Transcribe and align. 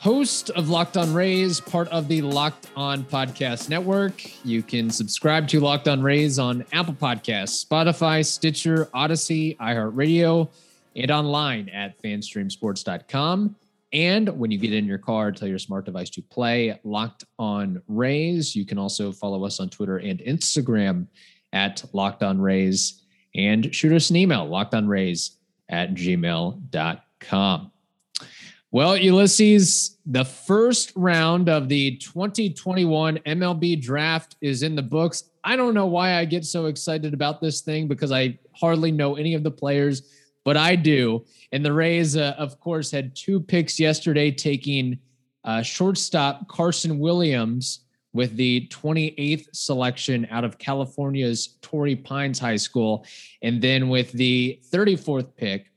Host 0.00 0.50
of 0.50 0.68
Locked 0.68 0.96
On 0.96 1.12
Rays, 1.12 1.60
part 1.60 1.88
of 1.88 2.08
the 2.08 2.22
Locked 2.22 2.68
On 2.76 3.04
Podcast 3.04 3.68
Network. 3.68 4.22
You 4.44 4.62
can 4.62 4.90
subscribe 4.90 5.48
to 5.48 5.60
Locked 5.60 5.88
On 5.88 6.02
Rays 6.02 6.38
on 6.38 6.64
Apple 6.72 6.94
Podcasts, 6.94 7.64
Spotify, 7.64 8.24
Stitcher, 8.24 8.88
Odyssey, 8.94 9.56
iHeartRadio, 9.60 10.48
and 10.96 11.10
online 11.10 11.68
at 11.70 12.00
fanstreamsports.com. 12.02 13.56
And 13.92 14.28
when 14.38 14.50
you 14.50 14.58
get 14.58 14.72
in 14.72 14.84
your 14.84 14.98
car, 14.98 15.32
tell 15.32 15.48
your 15.48 15.58
smart 15.58 15.84
device 15.84 16.10
to 16.10 16.22
play 16.22 16.78
Locked 16.84 17.24
On 17.38 17.82
Rays. 17.88 18.54
You 18.54 18.66
can 18.66 18.78
also 18.78 19.12
follow 19.12 19.44
us 19.44 19.60
on 19.60 19.68
Twitter 19.68 19.98
and 19.98 20.20
Instagram 20.20 21.06
at 21.52 21.82
Locked 21.92 22.22
On 22.22 22.40
Rays 22.40 23.02
and 23.34 23.74
shoot 23.74 23.92
us 23.92 24.10
an 24.10 24.16
email, 24.16 24.46
lockedonrays 24.46 25.36
at 25.68 25.94
gmail.com. 25.94 27.72
Well, 28.70 28.98
Ulysses, 28.98 29.96
the 30.04 30.26
first 30.26 30.92
round 30.94 31.48
of 31.48 31.70
the 31.70 31.96
2021 31.96 33.16
MLB 33.24 33.80
draft 33.80 34.36
is 34.42 34.62
in 34.62 34.74
the 34.74 34.82
books. 34.82 35.30
I 35.42 35.56
don't 35.56 35.72
know 35.72 35.86
why 35.86 36.16
I 36.16 36.26
get 36.26 36.44
so 36.44 36.66
excited 36.66 37.14
about 37.14 37.40
this 37.40 37.62
thing 37.62 37.88
because 37.88 38.12
I 38.12 38.38
hardly 38.52 38.92
know 38.92 39.16
any 39.16 39.32
of 39.32 39.42
the 39.42 39.50
players, 39.50 40.14
but 40.44 40.58
I 40.58 40.76
do. 40.76 41.24
And 41.52 41.64
the 41.64 41.72
Rays, 41.72 42.14
uh, 42.14 42.34
of 42.36 42.60
course, 42.60 42.90
had 42.90 43.16
two 43.16 43.40
picks 43.40 43.80
yesterday, 43.80 44.30
taking 44.30 44.98
uh, 45.44 45.62
shortstop 45.62 46.46
Carson 46.48 46.98
Williams 46.98 47.86
with 48.12 48.36
the 48.36 48.68
28th 48.68 49.46
selection 49.52 50.26
out 50.30 50.44
of 50.44 50.58
California's 50.58 51.56
Torrey 51.62 51.96
Pines 51.96 52.38
High 52.38 52.56
School. 52.56 53.06
And 53.40 53.62
then 53.62 53.88
with 53.88 54.12
the 54.12 54.60
34th 54.70 55.34
pick, 55.36 55.67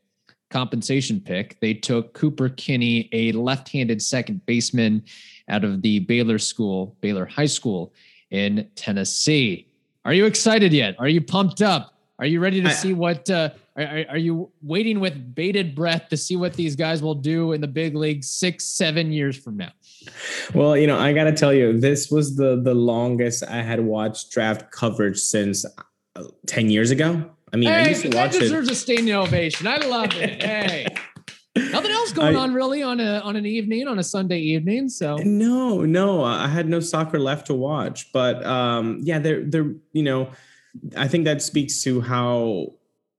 compensation 0.52 1.20
pick, 1.20 1.60
they 1.62 1.74
took 1.74 2.14
Cooper 2.14 2.50
Kinney, 2.50 3.10
a 3.14 3.32
left-handed 3.32 4.02
second 4.02 4.46
baseman 4.46 5.04
out 5.50 5.64
of 5.64 5.82
the 5.82 6.00
Baylor 6.00 6.38
School, 6.38 6.96
Baylor 7.02 7.26
High 7.26 7.48
School 7.48 7.94
in 8.30 8.70
Tennessee. 8.76 9.68
Are 10.06 10.14
you 10.14 10.26
excited 10.26 10.74
yet? 10.74 10.96
Are 11.00 11.08
you 11.10 11.22
pumped 11.22 11.62
up? 11.62 11.94
Are 12.20 12.26
you 12.26 12.40
ready 12.40 12.62
to 12.62 12.70
I- 12.70 12.74
see 12.74 12.94
what? 12.94 13.28
Uh, 13.30 13.50
are, 13.76 13.84
are- 13.84 14.06
are 14.10 14.18
you 14.18 14.52
waiting 14.62 15.00
with 15.00 15.34
bated 15.34 15.74
breath 15.74 16.10
to 16.10 16.18
see 16.18 16.36
what 16.36 16.54
these 16.54 16.76
guys 16.76 17.02
will 17.02 17.16
do 17.16 17.54
in 17.54 17.62
the 17.62 17.68
big 17.68 17.96
league 17.96 18.24
six, 18.24 18.66
seven 18.66 19.12
years 19.12 19.38
from 19.38 19.58
now? 19.58 19.72
Well, 20.54 20.78
you 20.78 20.86
know, 20.88 21.00
I 21.00 21.14
gotta 21.14 21.32
tell 21.32 21.54
you, 21.54 21.80
this 21.80 22.12
was 22.12 22.36
the 22.36 22.62
the 22.62 22.74
longest 22.74 23.44
I 23.44 23.62
had 23.64 23.80
watched 23.80 24.32
draft 24.32 24.72
coverage 24.72 25.18
since 25.18 25.66
uh, 26.16 26.24
ten 26.46 26.70
years 26.70 26.92
ago. 26.92 27.30
I 27.54 27.58
mean, 27.58 27.70
I 27.70 27.84
Hey, 27.84 27.90
used 27.90 28.02
to 28.04 28.10
that 28.10 28.28
watch 28.28 28.36
it. 28.36 28.40
deserves 28.42 28.70
a 28.70 28.76
standing 28.76 29.14
ovation. 29.14 29.68
I 29.68 29.78
love 29.78 30.14
it. 30.16 30.42
Hey, 30.42 30.88
nothing 31.58 31.92
else 31.92 32.14
going 32.14 32.36
I- 32.36 32.40
on 32.40 32.54
really 32.54 32.82
on 32.82 33.00
a 33.00 33.20
on 33.20 33.36
an 33.36 33.46
evening 33.46 33.88
on 33.88 34.00
a 34.00 34.04
Sunday 34.04 34.40
evening. 34.40 34.88
So 34.90 35.18
No, 35.18 35.82
no, 35.82 36.24
I 36.24 36.48
had 36.48 36.68
no 36.70 36.80
soccer 36.80 37.20
left 37.20 37.48
to 37.48 37.54
watch. 37.54 38.12
But 38.14 38.46
um, 38.46 39.00
yeah, 39.04 39.20
they're 39.20 39.44
they're 39.44 39.74
you 39.92 40.04
know, 40.04 40.30
I 40.98 41.08
think 41.08 41.26
that 41.26 41.42
speaks 41.42 41.84
to 41.84 42.00
how 42.02 42.68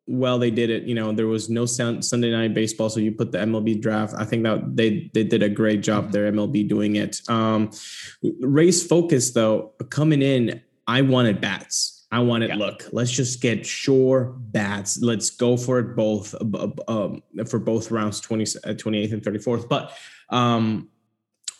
well 0.06 0.38
they 0.38 0.50
did 0.50 0.70
it. 0.70 0.84
You 0.84 0.94
know, 0.94 1.12
there 1.12 1.27
was 1.28 1.50
no 1.50 1.66
Sun- 1.66 2.03
Sunday 2.03 2.30
night 2.30 2.55
baseball, 2.55 2.88
so 2.91 3.00
you 3.00 3.12
put 3.12 3.33
the 3.33 3.38
MLB 3.38 3.80
draft. 3.83 4.14
I 4.16 4.25
think 4.25 4.44
that 4.44 4.76
they 4.76 5.10
they 5.12 5.25
did 5.25 5.42
a 5.42 5.48
great 5.50 5.82
job 5.82 6.10
there, 6.12 6.31
MLB 6.32 6.66
doing 6.69 6.97
it. 6.97 7.21
Um, 7.28 7.71
race 8.41 8.84
focus 8.87 9.31
though, 9.32 9.72
coming 9.91 10.22
in, 10.22 10.62
I 10.87 11.03
wanted 11.03 11.41
bats. 11.41 11.91
I 12.12 12.21
wanted 12.21 12.50
Yeah. 12.50 12.56
look. 12.56 12.89
Let's 12.93 13.11
just 13.11 13.41
get 13.41 13.65
sure 13.65 14.34
bats. 14.39 15.00
Let's 15.00 15.31
go 15.31 15.56
for 15.56 15.78
it 15.78 15.97
both 15.97 16.34
uh, 16.34 16.69
um, 16.87 17.23
for 17.49 17.59
both 17.59 17.91
rounds, 17.91 18.21
20, 18.21 18.43
uh, 18.43 18.75
28th 18.75 19.12
and 19.15 19.23
34th. 19.23 19.67
But 19.69 19.93
um, 20.28 20.91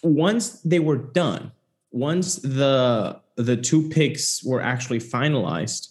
once 0.03 0.61
they 0.61 0.79
were 0.79 0.99
done, 0.99 1.53
once 1.91 2.37
the 2.37 3.21
the 3.37 3.57
two 3.57 3.89
picks 3.89 4.45
were 4.45 4.61
actually 4.61 4.99
finalized, 5.01 5.89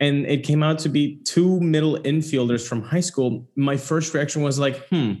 and 0.00 0.24
it 0.26 0.42
came 0.42 0.62
out 0.62 0.78
to 0.80 0.88
be 0.88 1.16
two 1.24 1.60
middle 1.60 1.98
infielders 1.98 2.66
from 2.66 2.82
high 2.82 3.00
school, 3.00 3.46
my 3.56 3.76
first 3.76 4.14
reaction 4.14 4.40
was 4.42 4.58
like, 4.58 4.88
"Hmm, 4.88 5.12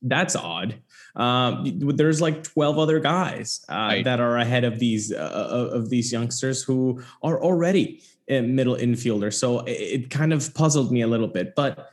that's 0.00 0.34
odd." 0.34 0.76
Um, 1.16 1.64
there's 1.96 2.20
like 2.20 2.42
12 2.44 2.78
other 2.78 3.00
guys 3.00 3.64
uh, 3.68 3.74
Right. 3.74 4.04
that 4.04 4.20
are 4.20 4.36
ahead 4.36 4.64
of 4.64 4.78
these 4.78 5.12
uh, 5.12 5.70
of 5.72 5.88
these 5.88 6.12
youngsters 6.12 6.62
who 6.62 7.02
are 7.22 7.42
already 7.42 8.02
uh, 8.30 8.42
middle 8.42 8.76
infielders. 8.76 9.34
So 9.34 9.60
it, 9.60 9.70
it 9.72 10.10
kind 10.10 10.32
of 10.32 10.52
puzzled 10.54 10.92
me 10.92 11.00
a 11.00 11.06
little 11.06 11.28
bit. 11.28 11.54
But 11.54 11.90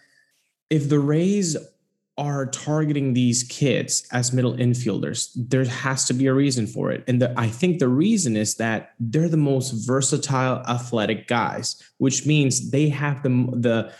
if 0.70 0.90
the 0.90 1.00
Rays 1.00 1.56
are 2.18 2.46
targeting 2.46 3.14
these 3.14 3.44
kids 3.44 4.06
as 4.12 4.34
middle 4.34 4.54
infielders, 4.54 5.32
there 5.36 5.66
has 5.66 6.06
to 6.06 6.14
be 6.14 6.28
a 6.28 6.34
reason 6.34 6.68
for 6.68 6.92
it. 6.92 7.04
And 7.08 7.20
the, 7.22 7.34
I 7.40 7.48
think 7.48 7.80
the 7.80 7.88
reason 7.88 8.36
is 8.36 8.56
that 8.58 8.92
they're 9.00 9.30
the 9.30 9.38
most 9.38 9.72
versatile 9.88 10.64
athletic 10.68 11.28
guys, 11.28 11.82
which 11.98 12.28
means 12.28 12.70
they 12.72 12.90
have 12.90 13.24
the 13.24 13.30
the 13.56 13.92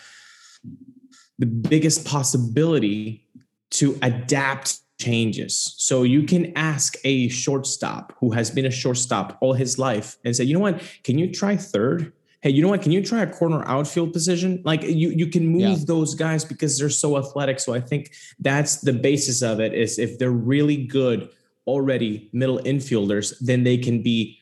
the 1.40 1.48
biggest 1.48 2.06
possibility 2.06 3.26
to 3.72 3.98
adapt 4.04 4.80
changes. 5.00 5.74
So 5.78 6.04
you 6.04 6.24
can 6.24 6.54
ask 6.56 6.96
a 7.04 7.28
shortstop 7.30 8.14
who 8.20 8.32
has 8.32 8.50
been 8.52 8.66
a 8.66 8.72
shortstop 8.72 9.38
all 9.42 9.54
his 9.54 9.78
life 9.80 10.18
and 10.24 10.36
say, 10.36 10.44
you 10.44 10.54
know 10.54 10.60
what, 10.60 10.82
can 11.04 11.18
you 11.18 11.32
try 11.32 11.56
third? 11.58 12.14
Hey, 12.42 12.50
you 12.50 12.62
know 12.62 12.68
what? 12.68 12.82
Can 12.82 12.92
you 12.92 13.04
try 13.04 13.22
a 13.22 13.28
corner 13.32 13.64
outfield 13.68 14.12
position? 14.12 14.62
Like 14.66 14.84
you, 14.84 15.10
you 15.12 15.28
can 15.28 15.48
move 15.48 15.62
Yeah. 15.62 15.76
those 15.86 16.14
guys 16.14 16.44
because 16.44 16.78
they're 16.78 16.90
so 16.90 17.18
athletic. 17.18 17.60
So 17.60 17.74
I 17.74 17.80
think 17.80 18.12
that's 18.40 18.82
the 18.82 18.94
basis 18.94 19.42
of 19.42 19.60
it. 19.62 19.74
Is 19.74 19.98
if 19.98 20.20
they're 20.20 20.32
really 20.32 20.78
good 20.86 21.30
already 21.66 22.30
middle 22.34 22.60
infielders, 22.60 23.34
then 23.40 23.64
they 23.64 23.78
can 23.78 24.02
be, 24.04 24.42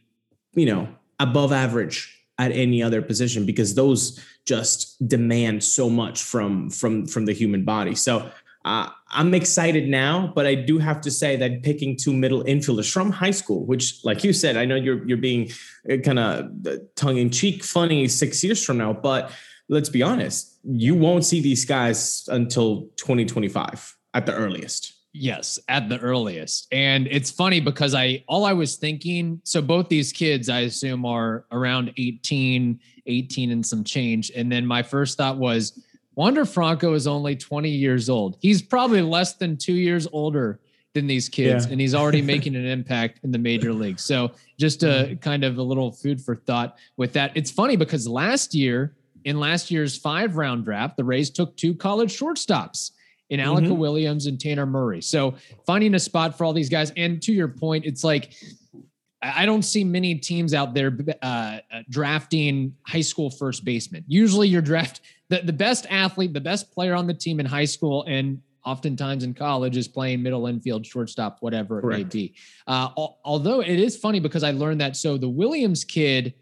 you 0.53 0.65
know, 0.65 0.87
above 1.19 1.51
average 1.53 2.17
at 2.39 2.51
any 2.51 2.81
other 2.81 3.03
position 3.03 3.45
because 3.45 3.75
those 3.75 4.19
just 4.45 5.07
demand 5.07 5.63
so 5.63 5.87
much 5.87 6.23
from 6.23 6.71
from 6.71 7.05
from 7.05 7.25
the 7.25 7.33
human 7.33 7.63
body. 7.63 7.93
So 7.93 8.31
uh, 8.63 8.89
I'm 9.09 9.33
excited 9.33 9.87
now, 9.87 10.31
but 10.35 10.45
I 10.45 10.55
do 10.55 10.77
have 10.77 11.01
to 11.01 11.11
say 11.11 11.35
that 11.37 11.63
picking 11.63 11.97
two 11.97 12.13
middle 12.13 12.43
infielders 12.43 12.91
from 12.91 13.11
high 13.11 13.31
school, 13.31 13.65
which, 13.65 14.03
like 14.03 14.23
you 14.23 14.33
said, 14.33 14.55
I 14.55 14.65
know 14.65 14.75
you're 14.75 15.05
you're 15.07 15.17
being 15.17 15.49
kind 16.03 16.19
of 16.19 16.51
tongue 16.95 17.17
in 17.17 17.31
cheek, 17.31 17.63
funny 17.63 18.07
six 18.07 18.43
years 18.43 18.63
from 18.63 18.77
now, 18.77 18.93
but 18.93 19.31
let's 19.67 19.89
be 19.89 20.03
honest, 20.03 20.59
you 20.63 20.93
won't 20.93 21.25
see 21.25 21.41
these 21.41 21.65
guys 21.65 22.27
until 22.27 22.83
2025 22.97 23.97
at 24.13 24.25
the 24.25 24.33
earliest. 24.33 24.93
Yes, 25.13 25.59
at 25.67 25.89
the 25.89 25.99
earliest. 25.99 26.67
And 26.71 27.07
it's 27.07 27.31
funny 27.31 27.59
because 27.59 27.93
I 27.93 28.23
all 28.27 28.45
I 28.45 28.53
was 28.53 28.77
thinking, 28.77 29.41
so 29.43 29.61
both 29.61 29.89
these 29.89 30.13
kids 30.13 30.49
I 30.49 30.61
assume 30.61 31.05
are 31.05 31.45
around 31.51 31.93
18, 31.97 32.79
18 33.07 33.51
and 33.51 33.65
some 33.65 33.83
change. 33.83 34.31
And 34.35 34.51
then 34.51 34.65
my 34.65 34.83
first 34.83 35.17
thought 35.17 35.37
was 35.37 35.83
Wander 36.21 36.45
Franco 36.45 36.93
is 36.93 37.07
only 37.07 37.35
20 37.35 37.67
years 37.67 38.07
old. 38.07 38.37
He's 38.41 38.61
probably 38.61 39.01
less 39.01 39.33
than 39.33 39.57
2 39.57 39.73
years 39.73 40.07
older 40.13 40.59
than 40.93 41.07
these 41.07 41.27
kids 41.27 41.65
Yeah. 41.65 41.71
and 41.71 41.81
he's 41.81 41.95
already 41.95 42.21
making 42.35 42.55
an 42.55 42.63
impact 42.67 43.21
in 43.23 43.31
the 43.31 43.39
major 43.39 43.73
leagues. 43.73 44.03
So 44.03 44.29
just 44.59 44.83
a 44.83 45.17
kind 45.19 45.43
of 45.43 45.57
a 45.57 45.63
little 45.63 45.91
food 45.91 46.21
for 46.21 46.35
thought 46.35 46.77
with 46.95 47.13
that. 47.13 47.31
It's 47.33 47.49
funny 47.49 47.75
because 47.75 48.07
last 48.07 48.53
year 48.53 48.93
in 49.25 49.39
last 49.39 49.71
year's 49.71 49.97
5 49.97 50.35
round 50.35 50.63
draft, 50.63 50.95
the 50.95 51.03
Rays 51.03 51.31
took 51.31 51.57
two 51.57 51.73
college 51.73 52.15
shortstops 52.15 52.91
in 53.31 53.39
Alec 53.39 53.63
Mhm. 53.65 53.77
Williams 53.77 54.27
and 54.27 54.39
Tanner 54.39 54.67
Murray. 54.67 55.01
So 55.01 55.33
finding 55.65 55.95
a 55.95 55.99
spot 55.99 56.37
for 56.37 56.45
all 56.45 56.53
these 56.53 56.69
guys. 56.69 56.93
And 56.97 57.19
to 57.23 57.33
your 57.33 57.47
point, 57.47 57.83
it's 57.85 58.03
like 58.03 58.31
I 59.23 59.45
don't 59.45 59.61
see 59.63 59.83
many 59.83 60.15
teams 60.15 60.53
out 60.53 60.73
there 60.75 60.95
uh, 61.21 61.25
uh, 61.25 61.59
drafting 61.91 62.75
high 62.87 63.01
school 63.01 63.29
first 63.29 63.63
baseman. 63.63 64.03
Usually, 64.07 64.47
you're 64.47 64.63
draft 64.63 65.01
the, 65.31 65.39
the 65.45 65.53
best 65.53 65.87
athlete, 65.89 66.33
the 66.33 66.41
best 66.41 66.71
player 66.73 66.93
on 66.93 67.07
the 67.07 67.13
team 67.13 67.39
in 67.39 67.45
high 67.45 67.65
school, 67.65 68.03
and 68.05 68.41
oftentimes 68.65 69.23
in 69.23 69.33
college 69.33 69.77
is 69.77 69.87
playing 69.87 70.21
middle 70.21 70.45
infield, 70.45 70.85
shortstop, 70.85 71.37
whatever 71.39 71.79
it 71.79 71.85
may 71.85 72.03
be. 72.03 72.35
Uh, 72.67 72.89
al- 72.97 73.17
although 73.23 73.61
it 73.61 73.79
is 73.79 73.97
funny 73.97 74.19
because 74.19 74.43
I 74.43 74.51
learned 74.51 74.81
that. 74.81 74.97
So 74.97 75.17
the 75.17 75.29
Williams 75.29 75.85
kid, 75.85 76.33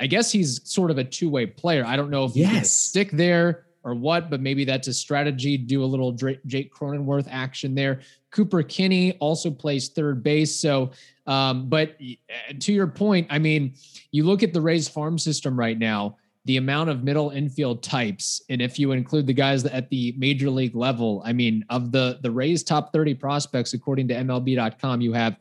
I 0.00 0.08
guess 0.08 0.32
he's 0.32 0.60
sort 0.68 0.90
of 0.90 0.98
a 0.98 1.04
two 1.04 1.30
way 1.30 1.46
player. 1.46 1.84
I 1.86 1.94
don't 1.96 2.10
know 2.10 2.24
if 2.24 2.34
Yes. 2.34 2.70
stick 2.72 3.12
there 3.12 3.64
or 3.84 3.94
what, 3.94 4.28
but 4.28 4.40
maybe 4.40 4.64
that's 4.64 4.88
a 4.88 4.92
strategy. 4.92 5.56
Do 5.56 5.84
a 5.84 5.86
little 5.86 6.10
Jake 6.12 6.74
Cronenworth 6.74 7.28
action 7.30 7.74
there. 7.76 8.00
Cooper 8.32 8.62
Kinney 8.64 9.12
also 9.18 9.50
plays 9.50 9.88
third 9.88 10.22
base. 10.22 10.54
So, 10.56 10.90
um, 11.28 11.68
but 11.68 11.96
uh, 12.00 12.54
to 12.58 12.72
your 12.72 12.88
point, 12.88 13.28
I 13.30 13.38
mean, 13.38 13.74
you 14.10 14.24
look 14.24 14.42
at 14.42 14.52
the 14.52 14.60
Rays 14.60 14.88
farm 14.88 15.16
system 15.18 15.56
right 15.56 15.78
now, 15.78 16.16
the 16.44 16.56
amount 16.56 16.90
of 16.90 17.04
middle 17.04 17.30
infield 17.30 17.82
types, 17.82 18.42
and 18.48 18.60
if 18.60 18.78
you 18.78 18.92
include 18.92 19.26
the 19.26 19.32
guys 19.32 19.64
at 19.64 19.88
the 19.90 20.14
major 20.18 20.50
league 20.50 20.74
level, 20.74 21.22
I 21.24 21.32
mean, 21.32 21.64
of 21.70 21.92
the 21.92 22.18
the 22.22 22.30
Rays 22.30 22.62
top 22.62 22.92
30 22.92 23.14
prospects, 23.14 23.74
according 23.74 24.08
to 24.08 24.14
MLB.com, 24.14 25.00
you 25.00 25.12
have 25.12 25.36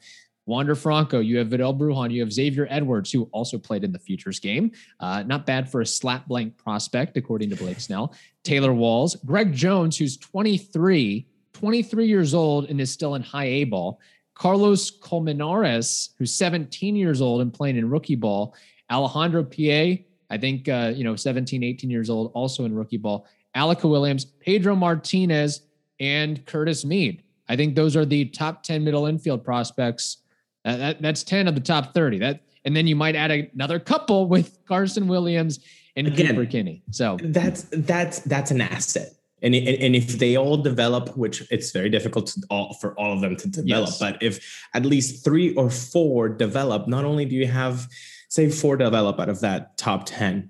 Wander 0.45 0.75
Franco, 0.75 1.19
you 1.19 1.37
have 1.37 1.47
Vidal 1.47 1.73
Brujan, 1.73 2.11
you 2.11 2.21
have 2.21 2.33
Xavier 2.33 2.67
Edwards, 2.69 3.11
who 3.11 3.23
also 3.31 3.57
played 3.57 3.83
in 3.83 3.91
the 3.91 3.99
futures 3.99 4.39
game. 4.39 4.71
Uh, 4.99 5.23
not 5.23 5.45
bad 5.45 5.71
for 5.71 5.81
a 5.81 5.85
slap 5.85 6.27
blank 6.27 6.57
prospect, 6.57 7.17
according 7.17 7.49
to 7.49 7.55
Blake 7.55 7.79
Snell. 7.79 8.13
Taylor 8.43 8.73
Walls, 8.73 9.15
Greg 9.25 9.53
Jones, 9.53 9.97
who's 9.97 10.17
23, 10.17 11.27
23 11.53 12.07
years 12.07 12.33
old 12.33 12.69
and 12.69 12.81
is 12.81 12.91
still 12.91 13.15
in 13.15 13.21
high 13.21 13.45
A 13.45 13.63
ball. 13.65 13.99
Carlos 14.33 14.91
Colmenares, 14.99 16.09
who's 16.17 16.33
17 16.33 16.95
years 16.95 17.21
old 17.21 17.41
and 17.41 17.53
playing 17.53 17.77
in 17.77 17.89
rookie 17.89 18.15
ball. 18.15 18.55
Alejandro 18.91 19.43
Pie, 19.43 20.05
I 20.31 20.37
think, 20.37 20.67
uh, 20.67 20.93
you 20.95 21.03
know, 21.03 21.15
17, 21.15 21.63
18 21.63 21.89
years 21.89 22.09
old, 22.09 22.31
also 22.33 22.65
in 22.65 22.73
rookie 22.73 22.97
ball. 22.97 23.27
Alec 23.53 23.83
Williams, 23.83 24.25
Pedro 24.25 24.75
Martinez, 24.75 25.61
and 25.99 26.43
Curtis 26.45 26.83
Mead. 26.83 27.21
I 27.47 27.55
think 27.55 27.75
those 27.75 27.95
are 27.95 28.05
the 28.05 28.25
top 28.25 28.63
10 28.63 28.83
middle 28.83 29.05
infield 29.05 29.43
prospects 29.43 30.17
uh, 30.65 30.77
that, 30.77 31.01
that's 31.01 31.23
10 31.23 31.47
of 31.47 31.55
the 31.55 31.61
top 31.61 31.93
30. 31.93 32.19
That 32.19 32.41
and 32.65 32.75
then 32.75 32.87
you 32.87 32.95
might 32.95 33.15
add 33.15 33.31
another 33.31 33.79
couple 33.79 34.27
with 34.27 34.57
Carson 34.67 35.07
Williams 35.07 35.59
and 35.95 36.07
Again, 36.07 36.27
Cooper 36.27 36.45
Kinney. 36.45 36.83
So 36.91 37.17
that's 37.21 37.63
that's 37.71 38.19
that's 38.19 38.51
an 38.51 38.61
asset. 38.61 39.13
And, 39.43 39.55
and 39.55 39.95
if 39.95 40.19
they 40.19 40.37
all 40.37 40.55
develop, 40.55 41.17
which 41.17 41.43
it's 41.49 41.71
very 41.71 41.89
difficult 41.89 42.27
to 42.27 42.41
all, 42.51 42.75
for 42.75 42.93
all 42.99 43.11
of 43.11 43.21
them 43.21 43.35
to 43.37 43.47
develop, 43.47 43.89
yes. 43.89 43.97
but 43.97 44.21
if 44.21 44.67
at 44.75 44.85
least 44.85 45.23
three 45.23 45.55
or 45.55 45.71
four 45.71 46.29
develop, 46.29 46.87
not 46.87 47.05
only 47.05 47.25
do 47.25 47.35
you 47.35 47.47
have, 47.47 47.89
say, 48.31 48.49
four 48.49 48.77
develop 48.77 49.19
out 49.19 49.27
of 49.27 49.41
that 49.41 49.77
top 49.77 50.05
10, 50.05 50.49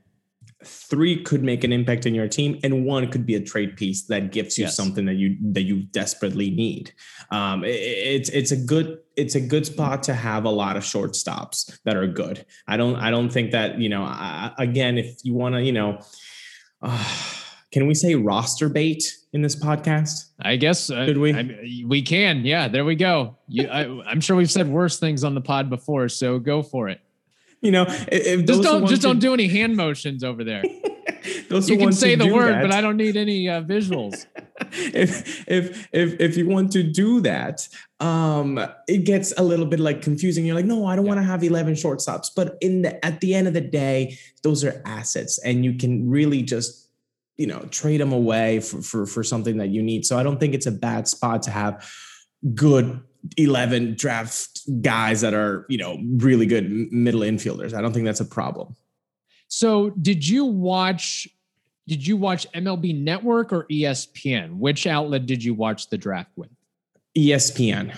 three 0.64 1.24
could 1.24 1.42
make 1.42 1.64
an 1.64 1.74
impact 1.74 2.06
in 2.06 2.14
your 2.14 2.28
team 2.28 2.60
and 2.64 2.86
one 2.86 3.10
could 3.10 3.26
be 3.26 3.34
a 3.34 3.42
trade 3.42 3.76
piece 3.76 4.04
that 4.04 4.32
gives 4.32 4.56
you 4.56 4.66
yes. 4.66 4.76
something 4.76 5.06
that 5.06 5.16
you 5.16 5.36
that 5.54 5.64
you 5.64 5.82
desperately 5.86 6.52
need. 6.52 6.94
Um, 7.32 7.64
it, 7.64 7.70
it's 7.70 8.30
it's 8.30 8.52
a 8.52 8.56
good 8.56 9.00
it's 9.16 9.34
a 9.34 9.42
good 9.42 9.66
spot 9.66 10.04
to 10.04 10.14
have 10.14 10.46
a 10.46 10.50
lot 10.50 10.78
of 10.78 10.84
shortstops 10.84 11.80
that 11.86 11.98
are 11.98 12.06
good. 12.06 12.46
I 12.68 12.78
don't 12.78 12.96
i 12.98 13.10
don't 13.10 13.30
think 13.30 13.50
that 13.52 13.80
you 13.80 13.90
know 13.90 14.04
I, 14.04 14.54
again 14.60 15.00
if 15.00 15.18
you 15.24 15.34
want 15.34 15.56
to 15.56 15.64
you 15.64 15.72
know 15.72 16.00
uh, 16.84 17.18
can 17.72 17.88
we 17.88 17.96
say 17.96 18.14
roster 18.14 18.70
bait 18.70 19.18
in 19.34 19.42
this 19.42 19.56
podcast? 19.56 20.26
I 20.40 20.58
guess 20.58 20.92
uh, 20.92 21.06
Could 21.06 21.18
we? 21.18 21.34
I, 21.34 21.86
we 21.88 22.04
can. 22.04 22.46
Yeah 22.46 22.68
there 22.68 22.86
we 22.86 22.94
go. 22.96 23.40
You, 23.48 23.68
I, 23.68 23.86
i'm 24.06 24.22
sure 24.22 24.36
we've 24.36 24.52
said 24.52 24.68
worse 24.68 25.00
things 25.00 25.24
on 25.24 25.34
the 25.34 25.42
pod 25.42 25.72
before 25.72 26.08
so 26.08 26.38
go 26.38 26.62
for 26.62 26.88
it 26.88 27.02
you 27.66 27.72
know, 27.72 27.86
if 27.88 28.46
just 28.46 28.64
don't 28.64 28.88
just 28.88 29.02
don't 29.02 29.20
do 29.20 29.34
any 29.34 29.48
hand 29.48 29.76
motions 29.76 30.24
over 30.24 30.44
there. 30.44 30.64
those 31.50 31.70
you 31.70 31.78
can 31.78 31.92
say 31.92 32.16
the 32.16 32.32
word, 32.34 32.56
that, 32.56 32.62
but 32.64 32.72
I 32.72 32.82
don't 32.82 32.98
need 32.98 33.16
any 33.16 33.48
uh, 33.48 33.62
visuals. 33.62 34.26
if 34.72 35.48
if 35.48 35.88
if 35.92 36.20
if 36.20 36.38
you 36.38 36.48
want 36.48 36.72
to 36.72 36.84
do 36.84 37.22
that, 37.22 37.68
um, 38.00 38.60
it 38.88 39.06
gets 39.06 39.34
a 39.38 39.44
little 39.44 39.66
bit 39.66 39.80
like 39.80 40.02
confusing. 40.02 40.46
You're 40.46 40.56
like, 40.56 40.66
no, 40.66 40.86
I 40.86 40.96
don't 40.96 41.06
yeah. 41.06 41.10
want 41.10 41.22
to 41.22 41.26
have 41.26 41.44
eleven 41.44 41.74
shortstops. 41.74 42.30
But 42.36 42.58
in 42.62 42.82
the 42.82 43.06
at 43.06 43.22
the 43.22 43.36
end 43.36 43.48
of 43.48 43.54
the 43.54 43.62
day, 43.62 44.18
those 44.44 44.64
are 44.64 44.82
assets, 44.86 45.40
and 45.40 45.64
you 45.64 45.76
can 45.76 46.10
really 46.10 46.42
just 46.42 46.90
you 47.38 47.48
know 47.48 47.60
trade 47.70 48.02
them 48.02 48.12
away 48.12 48.60
for 48.60 48.82
for 48.82 49.06
for 49.06 49.24
something 49.24 49.58
that 49.58 49.70
you 49.70 49.84
need. 49.84 50.06
So 50.06 50.18
I 50.18 50.24
don't 50.24 50.40
think 50.40 50.56
it's 50.56 50.68
a 50.68 50.72
bad 50.72 51.08
spot 51.08 51.44
to 51.44 51.52
have 51.52 51.88
good 52.56 53.02
11 53.38 53.96
draft 53.96 54.62
guys 54.82 55.22
that 55.22 55.34
are, 55.34 55.66
you 55.70 55.78
know, 55.78 56.00
really 56.18 56.46
good 56.46 56.70
middle 56.92 57.22
infielders. 57.22 57.74
I 57.74 57.82
don't 57.82 57.94
think 57.94 58.06
that's 58.06 58.20
a 58.20 58.26
problem. 58.26 58.76
So, 59.48 59.90
did 59.92 60.28
you 60.28 60.46
watch 60.46 61.28
did 61.88 62.06
you 62.06 62.16
watch 62.16 62.50
MLB 62.54 63.04
Network 63.04 63.52
or 63.52 63.66
ESPN? 63.66 64.58
Which 64.58 64.88
outlet 64.88 65.26
did 65.26 65.44
you 65.44 65.54
watch 65.54 65.90
the 65.90 65.98
draft 65.98 66.30
with? 66.36 66.50
ESPN. 67.18 67.98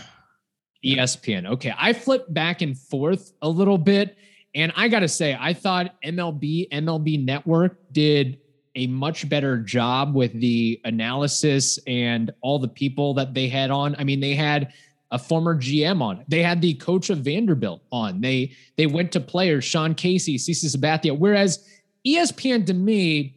ESPN. 0.84 1.46
Okay, 1.48 1.74
I 1.78 1.94
flipped 1.94 2.34
back 2.34 2.62
and 2.62 2.78
forth 2.78 3.34
a 3.42 3.50
little 3.50 3.78
bit 3.78 4.18
and 4.56 4.72
I 4.76 4.88
got 4.88 5.00
to 5.00 5.08
say 5.08 5.38
I 5.40 5.54
thought 5.54 5.96
MLB 6.04 6.70
MLB 6.70 7.24
Network 7.24 7.78
did 7.92 8.40
a 8.76 8.88
much 8.88 9.30
better 9.30 9.58
job 9.58 10.16
with 10.16 10.34
the 10.40 10.82
analysis 10.84 11.80
and 11.86 12.32
all 12.42 12.60
the 12.60 12.68
people 12.68 13.14
that 13.16 13.34
they 13.34 13.48
had 13.48 13.70
on. 13.70 13.96
I 13.98 14.04
mean, 14.04 14.20
they 14.20 14.34
had 14.34 14.74
a 15.14 15.20
former 15.20 15.56
GM 15.56 16.02
on 16.02 16.18
it. 16.18 16.26
They 16.28 16.42
had 16.42 16.60
the 16.60 16.74
coach 16.74 17.12
of 17.12 17.20
Vanderbilt 17.20 17.84
on. 17.92 18.20
They 18.20 18.52
they 18.78 18.88
went 18.88 19.12
to 19.14 19.20
players, 19.20 19.64
Sean 19.64 19.94
Casey, 19.94 20.38
CC 20.38 20.76
Sabathia. 20.76 21.18
Whereas 21.18 21.70
ESPN 22.06 22.66
to 22.66 22.74
me, 22.74 23.36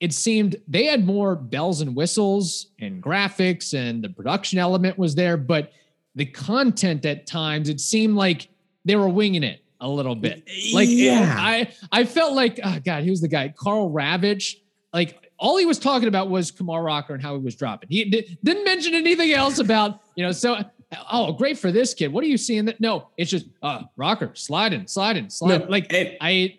it 0.00 0.12
seemed 0.12 0.56
they 0.68 0.84
had 0.84 1.06
more 1.06 1.34
bells 1.34 1.80
and 1.80 1.96
whistles 1.96 2.66
and 2.78 3.02
graphics 3.02 3.72
and 3.72 4.04
the 4.04 4.10
production 4.10 4.58
element 4.58 4.98
was 4.98 5.14
there, 5.14 5.38
but 5.38 5.72
the 6.14 6.26
content 6.26 7.06
at 7.06 7.26
times 7.26 7.70
it 7.70 7.80
seemed 7.80 8.14
like 8.16 8.48
they 8.84 8.94
were 8.94 9.08
winging 9.08 9.42
it 9.42 9.64
a 9.80 9.88
little 9.88 10.14
bit. 10.14 10.46
Like 10.74 10.90
yeah. 10.90 11.36
I 11.38 11.72
I 11.90 12.04
felt 12.04 12.34
like 12.34 12.60
oh 12.62 12.78
god, 12.84 13.02
he 13.02 13.10
was 13.10 13.22
the 13.22 13.28
guy 13.28 13.48
Karl 13.56 13.90
Ravech. 13.90 14.56
Like 14.92 15.24
all 15.38 15.56
he 15.56 15.66
was 15.66 15.78
talking 15.78 16.08
about 16.08 16.28
was 16.28 16.50
Kumar 16.50 16.82
Rocker 16.82 17.14
and 17.14 17.22
how 17.22 17.36
he 17.36 17.42
was 17.42 17.54
dropping. 17.54 17.88
He 17.88 18.04
didn't 18.04 18.64
mention 18.64 18.94
anything 18.94 19.32
else 19.32 19.58
about 19.58 20.00
you 20.16 20.24
know. 20.24 20.32
So 20.32 20.58
oh, 21.10 21.32
great 21.32 21.58
for 21.58 21.72
this 21.72 21.94
kid. 21.94 22.12
What 22.12 22.24
are 22.24 22.28
you 22.28 22.38
seeing 22.38 22.64
that? 22.66 22.80
No, 22.80 23.08
it's 23.16 23.30
just 23.30 23.46
uh 23.62 23.82
rocker 23.96 24.32
sliding, 24.34 24.86
sliding, 24.86 25.30
sliding. 25.30 25.66
No, 25.66 25.70
like 25.70 25.92
it, 25.92 26.16
I 26.20 26.58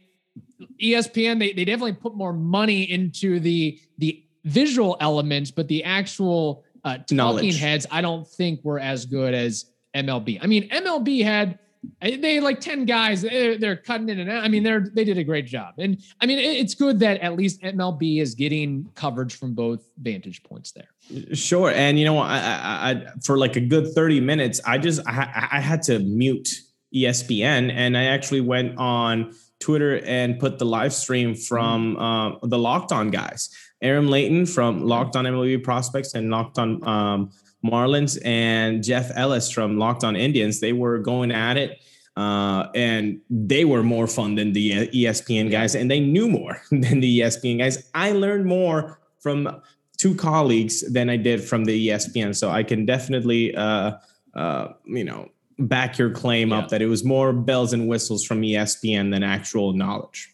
ESPN, 0.81 1.39
they, 1.39 1.53
they 1.53 1.65
definitely 1.65 1.93
put 1.93 2.15
more 2.15 2.33
money 2.33 2.89
into 2.89 3.39
the 3.39 3.79
the 3.97 4.23
visual 4.43 4.97
elements, 4.99 5.51
but 5.51 5.67
the 5.67 5.83
actual 5.83 6.63
uh, 6.83 6.97
talking 6.97 7.17
knowledge. 7.17 7.59
heads, 7.59 7.87
I 7.91 8.01
don't 8.01 8.27
think 8.27 8.63
were 8.63 8.79
as 8.79 9.05
good 9.05 9.33
as 9.33 9.65
MLB. 9.95 10.39
I 10.41 10.47
mean, 10.47 10.69
MLB 10.69 11.23
had 11.23 11.59
they 12.01 12.39
like 12.39 12.59
10 12.59 12.85
guys 12.85 13.21
they're, 13.21 13.57
they're, 13.57 13.75
cutting 13.75 14.09
in 14.09 14.19
and 14.19 14.29
out. 14.29 14.43
I 14.43 14.47
mean 14.47 14.63
they're 14.63 14.87
they 14.93 15.03
did 15.03 15.17
a 15.17 15.23
great 15.23 15.45
job. 15.45 15.75
And 15.77 16.01
i 16.21 16.25
mean 16.25 16.39
it's 16.39 16.75
good 16.75 16.99
that 16.99 17.19
at 17.21 17.35
least 17.35 17.61
mlb 17.61 18.21
is 18.21 18.35
getting 18.35 18.87
coverage 18.95 19.35
from 19.35 19.53
both 19.53 19.81
vantage 20.01 20.43
points 20.43 20.71
there. 20.71 20.89
Sure. 21.35 21.71
And 21.71 21.99
you 21.99 22.05
know 22.05 22.17
I, 22.17 22.37
I, 22.37 22.91
I 22.91 23.05
for 23.23 23.37
like 23.37 23.55
a 23.55 23.61
good 23.61 23.93
30 23.93 24.21
minutes 24.21 24.61
i 24.65 24.77
just 24.77 25.01
I, 25.07 25.49
I 25.51 25.59
had 25.59 25.81
to 25.83 25.99
mute 25.99 26.49
espn 26.93 27.71
and 27.71 27.97
i 27.97 28.05
actually 28.05 28.41
went 28.41 28.77
on 28.77 29.33
twitter 29.59 29.99
and 30.05 30.39
put 30.39 30.59
the 30.59 30.65
live 30.65 30.93
stream 30.93 31.35
from 31.35 31.97
uh, 31.97 32.37
the 32.43 32.57
locked 32.57 32.91
on 32.91 33.09
guys. 33.09 33.49
Aram 33.81 34.07
Leighton 34.07 34.45
from 34.45 34.83
locked 34.83 35.15
on 35.15 35.25
mlb 35.25 35.63
prospects 35.63 36.13
and 36.13 36.29
locked 36.29 36.57
on 36.57 36.85
um, 36.87 37.31
Marlins 37.65 38.17
and 38.23 38.83
Jeff 38.83 39.11
Ellis 39.15 39.51
from 39.51 39.77
Locked 39.77 40.03
On 40.03 40.15
Indians. 40.15 40.59
They 40.59 40.73
were 40.73 40.99
going 40.99 41.31
at 41.31 41.57
it. 41.57 41.81
Uh, 42.17 42.69
and 42.73 43.19
they 43.29 43.65
were 43.65 43.83
more 43.83 44.07
fun 44.07 44.35
than 44.35 44.53
the 44.53 44.87
ESPN 44.87 45.51
guys, 45.51 45.75
and 45.75 45.91
they 45.91 45.99
knew 45.99 46.29
more 46.29 46.61
than 46.71 47.01
the 47.01 47.19
ESPN 47.19 47.57
guys. 47.57 47.89
I 47.93 48.13
learned 48.13 48.45
more 48.45 49.01
from 49.19 49.61
two 49.97 50.15
colleagues 50.15 50.81
than 50.93 51.09
I 51.09 51.17
did 51.17 51.43
from 51.43 51.65
the 51.65 51.89
ESPN, 51.89 52.33
so 52.33 52.49
I 52.49 52.63
can 52.63 52.85
definitely, 52.85 53.53
uh, 53.53 53.97
uh, 54.33 54.67
you 54.85 55.03
know, 55.03 55.29
back 55.59 55.97
your 55.97 56.09
claim 56.09 56.49
yeah. 56.49 56.59
up 56.59 56.69
that 56.69 56.81
it 56.81 56.87
was 56.87 57.03
more 57.03 57.33
bells 57.33 57.73
and 57.73 57.87
whistles 57.87 58.23
from 58.23 58.41
ESPN 58.41 59.11
than 59.11 59.23
actual 59.23 59.73
knowledge. 59.73 60.33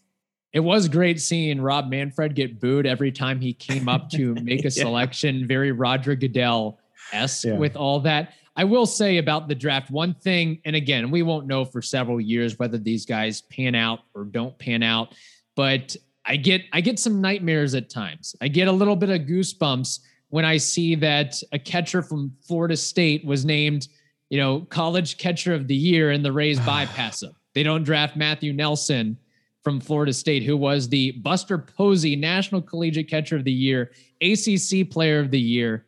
It 0.54 0.60
was 0.60 0.90
great 0.90 1.22
seeing 1.22 1.62
Rob 1.62 1.90
Manfred 1.90 2.36
get 2.36 2.60
booed 2.60 2.86
every 2.86 3.12
time 3.12 3.40
he 3.40 3.54
came 3.54 3.88
up 3.88 4.10
to 4.12 4.36
make 4.44 4.62
a 4.62 4.64
yeah. 4.64 4.70
selection. 4.70 5.48
Very 5.48 5.72
Roger 5.72 6.16
Goodell 6.16 6.78
esque 7.14 7.46
yeah. 7.46 7.58
with 7.58 7.76
all 7.76 8.00
that. 8.02 8.34
I 8.56 8.64
will 8.64 8.86
say 8.86 9.18
about 9.18 9.48
the 9.48 9.56
draft 9.56 9.92
one 9.92 10.14
thing, 10.14 10.60
and 10.66 10.76
again, 10.76 11.10
we 11.10 11.22
won't 11.22 11.48
know 11.48 11.64
for 11.64 11.82
several 11.82 12.20
years 12.20 12.60
whether 12.60 12.78
these 12.78 13.06
guys 13.06 13.42
pan 13.42 13.76
out 13.76 14.00
or 14.14 14.26
don't 14.26 14.58
pan 14.60 14.84
out, 14.84 15.16
but 15.56 15.96
I 16.26 16.36
get 16.36 16.64
I 16.74 16.82
get 16.82 17.00
some 17.00 17.22
nightmares 17.22 17.76
at 17.76 17.90
times. 17.90 18.36
I 18.42 18.48
get 18.48 18.68
a 18.68 18.72
little 18.72 18.96
bit 18.96 19.10
of 19.10 19.22
goosebumps 19.22 20.00
when 20.30 20.46
I 20.46 20.58
see 20.58 20.96
that 20.96 21.42
a 21.52 21.60
catcher 21.60 22.02
from 22.02 22.34
Florida 22.46 22.78
State 22.78 23.26
was 23.26 23.46
named, 23.46 23.88
you 24.30 24.38
know, 24.38 24.62
college 24.70 25.18
catcher 25.18 25.54
of 25.54 25.68
the 25.68 25.76
year 25.76 26.12
and 26.12 26.24
the 26.24 26.32
Rays 26.32 26.60
bypass 26.66 27.24
him. 27.24 27.34
They 27.54 27.64
don't 27.64 27.84
draft 27.84 28.16
Matthew 28.16 28.54
Nelson 28.54 29.18
from 29.64 29.80
Florida 29.80 30.14
State, 30.14 30.44
who 30.44 30.58
was 30.58 30.90
the 30.90 31.12
Buster 31.12 31.58
Posey 31.58 32.16
National 32.16 32.62
Collegiate 32.62 33.10
Catcher 33.10 33.36
of 33.36 33.44
the 33.44 33.52
Year, 33.52 33.92
ACC 34.22 34.90
Player 34.90 35.20
of 35.20 35.32
the 35.32 35.40
Year 35.40 35.86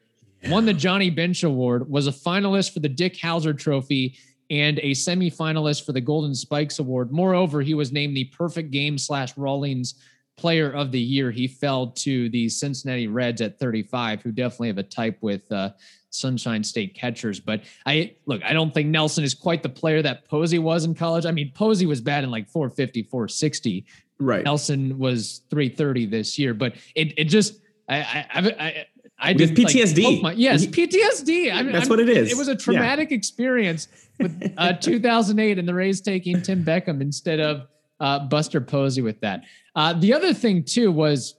won 0.50 0.65
the 0.65 0.73
Johnny 0.73 1.09
Bench 1.09 1.43
Award, 1.43 1.89
was 1.89 2.07
a 2.07 2.12
finalist 2.12 2.73
for 2.73 2.79
the 2.79 2.89
Dick 2.89 3.15
Howser 3.15 3.57
Trophy, 3.57 4.17
and 4.50 4.79
a 4.79 4.91
semifinalist 4.91 5.85
for 5.85 5.93
the 5.93 6.01
Golden 6.01 6.35
Spikes 6.35 6.79
Award. 6.79 7.12
Moreover, 7.12 7.62
he 7.62 7.73
was 7.73 7.91
named 7.91 8.15
the 8.15 8.25
perfect 8.25 8.71
game 8.71 8.97
slash 8.97 9.35
Rawlings 9.38 9.95
player 10.38 10.71
of 10.71 10.91
the 10.91 11.00
year, 11.00 11.31
he 11.31 11.47
fell 11.47 11.88
to 11.88 12.29
the 12.29 12.50
Cincinnati 12.50 13.07
Reds 13.07 13.41
at 13.41 13.59
35, 13.59 14.21
who 14.21 14.31
definitely 14.31 14.67
have 14.67 14.77
a 14.77 14.83
type 14.83 15.17
with 15.21 15.50
uh, 15.51 15.71
Sunshine 16.09 16.63
State 16.63 16.95
catchers. 16.95 17.39
But 17.39 17.63
I 17.85 18.15
look, 18.25 18.43
I 18.43 18.53
don't 18.53 18.73
think 18.73 18.89
Nelson 18.89 19.23
is 19.23 19.33
quite 19.33 19.63
the 19.63 19.69
player 19.69 20.01
that 20.01 20.27
Posey 20.27 20.59
was 20.59 20.85
in 20.85 20.95
college. 20.95 21.25
I 21.25 21.31
mean, 21.31 21.51
Posey 21.53 21.85
was 21.85 22.01
bad 22.01 22.23
in 22.23 22.31
like 22.31 22.50
450, 22.50 23.03
460. 23.03 23.85
Right. 24.19 24.43
Nelson 24.43 24.97
was 24.97 25.41
330 25.50 26.07
this 26.07 26.39
year, 26.39 26.53
but 26.53 26.75
it 26.95 27.13
it 27.17 27.25
just 27.25 27.62
I 27.89 27.97
I 28.00 28.25
I, 28.33 28.65
I 28.65 28.85
did 29.32 29.56
PTSD. 29.56 30.03
Like, 30.03 30.22
my, 30.22 30.32
yes, 30.34 30.65
PTSD. 30.65 31.53
I 31.53 31.63
mean, 31.63 31.72
That's 31.72 31.86
I'm, 31.86 31.89
what 31.89 32.00
it 32.01 32.10
is. 32.10 32.30
It 32.30 32.38
was 32.38 32.50
a 32.50 32.56
traumatic 32.56 33.12
yeah. 33.12 33.18
experience 33.18 33.88
with 34.20 34.53
uh, 34.58 34.74
2008 34.74 35.58
and 35.58 35.68
the 35.68 35.74
Rays 35.74 36.01
taking 36.01 36.42
Tim 36.42 36.65
Beckham 36.65 37.00
instead 37.00 37.39
of 37.39 37.68
uh, 38.01 38.20
Buster 38.20 38.60
Posey 38.60 39.01
with 39.01 39.22
that. 39.22 39.46
Uh, 39.75 39.94
the 39.94 40.13
other 40.13 40.34
thing 40.34 40.63
too 40.63 40.92
was, 40.92 41.36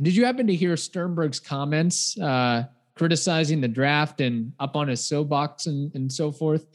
did 0.00 0.16
you 0.16 0.24
happen 0.24 0.46
to 0.46 0.54
hear 0.54 0.76
Sternberg's 0.76 1.38
comments 1.38 2.18
uh, 2.18 2.64
criticizing 2.94 3.60
the 3.60 3.68
draft 3.68 4.20
and 4.22 4.52
up 4.58 4.74
on 4.74 4.88
his 4.88 5.04
soapbox 5.04 5.66
and, 5.66 5.94
and 5.94 6.10
so 6.10 6.32
forth? 6.32 6.66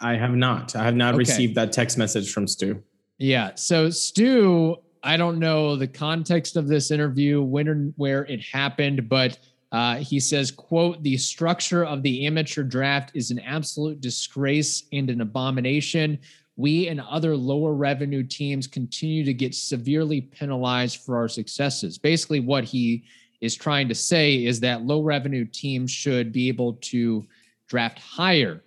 I 0.00 0.16
have 0.16 0.34
not. 0.34 0.74
I 0.74 0.84
have 0.84 0.96
not 0.96 1.14
okay. 1.14 1.18
received 1.18 1.54
that 1.54 1.72
text 1.72 1.96
message 1.96 2.32
from 2.32 2.48
Stu. 2.48 2.82
Yeah. 3.18 3.52
So 3.54 3.90
Stu, 3.90 4.76
I 5.02 5.16
don't 5.16 5.38
know 5.38 5.76
the 5.76 5.86
context 5.86 6.56
of 6.56 6.66
this 6.66 6.90
interview, 6.90 7.42
when 7.42 7.68
and 7.68 7.94
where 7.96 8.24
it 8.24 8.42
happened, 8.42 9.08
but 9.08 9.38
uh, 9.74 9.96
he 9.96 10.20
says, 10.20 10.52
quote, 10.52 11.02
the 11.02 11.16
structure 11.16 11.84
of 11.84 12.00
the 12.04 12.26
amateur 12.28 12.62
draft 12.62 13.10
is 13.12 13.32
an 13.32 13.40
absolute 13.40 14.00
disgrace 14.00 14.84
and 14.92 15.10
an 15.10 15.20
abomination. 15.20 16.16
We 16.54 16.86
and 16.86 17.00
other 17.00 17.36
lower 17.36 17.74
revenue 17.74 18.22
teams 18.22 18.68
continue 18.68 19.24
to 19.24 19.34
get 19.34 19.52
severely 19.52 20.20
penalized 20.20 20.98
for 20.98 21.16
our 21.16 21.26
successes. 21.26 21.98
Basically, 21.98 22.38
what 22.38 22.62
he 22.62 23.02
is 23.40 23.56
trying 23.56 23.88
to 23.88 23.96
say 23.96 24.44
is 24.44 24.60
that 24.60 24.82
low 24.82 25.02
revenue 25.02 25.44
teams 25.44 25.90
should 25.90 26.30
be 26.30 26.46
able 26.46 26.74
to 26.74 27.26
draft 27.66 27.98
higher 27.98 28.62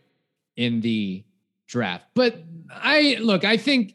in 0.58 0.82
the 0.82 1.24
draft. 1.68 2.08
But 2.16 2.44
I 2.70 3.16
look, 3.22 3.46
I 3.46 3.56
think 3.56 3.94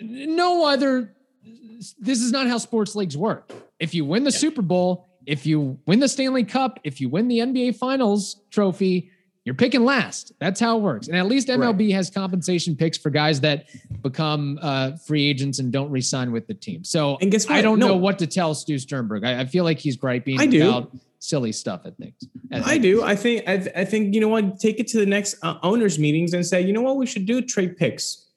no 0.00 0.66
other 0.66 1.14
this 2.00 2.20
is 2.20 2.32
not 2.32 2.48
how 2.48 2.58
sports 2.58 2.96
leagues 2.96 3.16
work. 3.16 3.52
If 3.78 3.94
you 3.94 4.04
win 4.04 4.24
the 4.24 4.32
yeah. 4.32 4.38
Super 4.38 4.62
Bowl, 4.62 5.06
if 5.26 5.46
you 5.46 5.78
win 5.86 6.00
the 6.00 6.08
Stanley 6.08 6.44
Cup, 6.44 6.80
if 6.84 7.00
you 7.00 7.08
win 7.08 7.28
the 7.28 7.38
NBA 7.38 7.76
Finals 7.76 8.42
trophy, 8.50 9.10
you're 9.44 9.54
picking 9.54 9.84
last. 9.84 10.32
That's 10.40 10.58
how 10.58 10.78
it 10.78 10.80
works. 10.80 11.08
And 11.08 11.16
at 11.16 11.26
least 11.26 11.48
MLB 11.48 11.88
right. 11.88 11.94
has 11.94 12.08
compensation 12.08 12.74
picks 12.74 12.96
for 12.96 13.10
guys 13.10 13.40
that 13.42 13.66
become 14.00 14.58
uh, 14.62 14.92
free 14.96 15.28
agents 15.28 15.58
and 15.58 15.70
don't 15.70 15.90
resign 15.90 16.32
with 16.32 16.46
the 16.46 16.54
team. 16.54 16.82
So 16.82 17.18
and 17.20 17.30
guess 17.30 17.46
what? 17.46 17.56
I 17.56 17.62
don't 17.62 17.78
no. 17.78 17.88
know 17.88 17.96
what 17.96 18.18
to 18.20 18.26
tell 18.26 18.54
Stu 18.54 18.78
Sternberg. 18.78 19.24
I, 19.24 19.40
I 19.40 19.44
feel 19.44 19.64
like 19.64 19.78
he's 19.78 19.96
griping 19.96 20.40
I 20.40 20.46
do. 20.46 20.66
about 20.68 20.92
silly 21.18 21.52
stuff 21.52 21.82
at 21.84 21.96
things. 21.98 22.16
At 22.50 22.66
I 22.66 22.78
do. 22.78 23.02
I 23.02 23.16
think. 23.16 23.46
I, 23.46 23.54
I, 23.76 23.84
think 23.84 24.14
you 24.14 24.20
know 24.20 24.28
what. 24.28 24.58
Take 24.60 24.80
it 24.80 24.86
to 24.88 24.98
the 24.98 25.06
next 25.06 25.36
uh, 25.42 25.58
owners 25.62 25.98
meetings 25.98 26.32
and 26.32 26.44
say, 26.44 26.62
you 26.62 26.72
know 26.72 26.82
what, 26.82 26.96
we 26.96 27.04
should 27.04 27.26
do 27.26 27.42
trade 27.42 27.76
picks. 27.76 28.28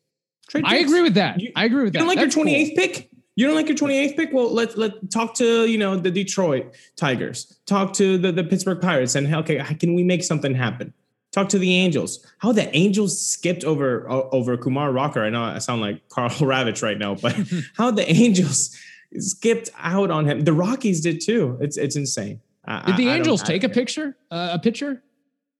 Trade 0.49 0.65
I 0.65 0.77
agree 0.77 1.01
with 1.01 1.13
that. 1.15 1.39
You, 1.39 1.51
I 1.55 1.65
agree 1.65 1.83
with 1.83 1.87
you 1.87 1.91
that. 1.91 1.99
Don't 1.99 2.07
like 2.07 2.19
That's 2.19 2.35
your 2.35 2.45
28th 2.45 2.67
cool. 2.67 2.75
pick? 2.75 3.06
You 3.37 3.45
don't 3.45 3.55
like 3.55 3.67
your 3.67 3.77
28th 3.77 4.15
pick? 4.15 4.33
Well, 4.33 4.51
let's 4.51 4.77
let 4.77 5.11
talk 5.11 5.35
to 5.35 5.67
you 5.67 5.77
know 5.77 5.95
the 5.95 6.09
Detroit 6.09 6.75
Tigers. 6.95 7.55
Talk 7.67 7.93
to 7.93 8.17
the, 8.17 8.31
the 8.31 8.43
Pittsburgh 8.43 8.81
Pirates 8.81 9.13
and 9.13 9.33
okay, 9.33 9.63
can 9.75 9.93
we 9.93 10.03
make 10.03 10.23
something 10.23 10.55
happen? 10.55 10.91
Talk 11.31 11.47
to 11.49 11.59
the 11.59 11.75
Angels. 11.75 12.25
How 12.39 12.51
the 12.51 12.75
Angels 12.75 13.23
skipped 13.23 13.63
over 13.63 14.09
over 14.09 14.57
Kumar 14.57 14.91
Rocker. 14.91 15.23
I 15.23 15.29
know 15.29 15.43
I 15.43 15.59
sound 15.59 15.81
like 15.81 16.09
Karl 16.09 16.29
Ravitch 16.31 16.81
right 16.81 16.97
now, 16.97 17.13
but 17.13 17.35
how 17.77 17.91
the 17.91 18.11
Angels 18.11 18.75
skipped 19.19 19.69
out 19.77 20.09
on 20.09 20.25
him. 20.25 20.41
The 20.41 20.53
Rockies 20.53 21.01
did 21.01 21.21
too. 21.21 21.59
It's 21.61 21.77
it's 21.77 21.95
insane. 21.95 22.41
I, 22.65 22.87
did 22.87 22.97
the 22.97 23.09
I, 23.09 23.17
Angels 23.17 23.43
I 23.43 23.45
take 23.45 23.63
a 23.63 23.69
picture? 23.69 24.17
Uh, 24.31 24.49
a 24.53 24.59
picture? 24.59 25.03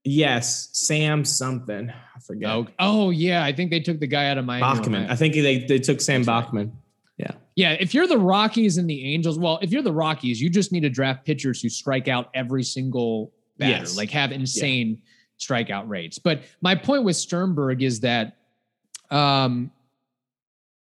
Yes, 0.04 0.70
Sam 0.74 1.24
something. 1.24 1.92
I 1.92 2.20
forget. 2.22 2.50
Oh, 2.50 2.68
oh 2.80 3.10
yeah, 3.12 3.44
I 3.44 3.54
think 3.54 3.70
they 3.70 3.82
took 3.82 4.00
the 4.00 4.08
guy 4.08 4.30
out 4.30 4.40
of 4.40 4.46
my 4.46 4.62
Bachman. 4.62 5.12
I 5.12 5.16
think 5.16 5.36
they 5.36 5.60
they 5.66 5.78
took 5.78 6.02
Sam 6.02 6.24
Bachman. 6.24 6.72
Yeah. 7.58 7.72
If 7.72 7.96
you're 7.96 8.06
the 8.06 8.20
Rockies 8.20 8.78
and 8.78 8.88
the 8.88 9.14
Angels, 9.14 9.40
well, 9.40 9.58
if 9.64 9.72
you're 9.72 9.82
the 9.82 9.92
Rockies, 9.92 10.40
you 10.40 10.48
just 10.48 10.72
need 10.72 10.82
to 10.82 10.92
draft 10.92 11.26
pitchers 11.26 11.60
who 11.60 11.70
strike 11.70 12.08
out 12.08 12.30
every 12.36 12.64
single 12.64 13.34
batter, 13.58 13.80
yes. 13.80 13.98
like 13.98 14.12
have 14.12 14.32
insane 14.32 15.02
yeah. 15.02 15.02
strikeout 15.40 15.90
rates. 15.90 16.20
But 16.20 16.44
my 16.62 16.76
point 16.76 17.04
with 17.04 17.16
Sternberg 17.16 17.82
is 17.82 18.00
that, 18.02 18.38
um, 19.10 19.72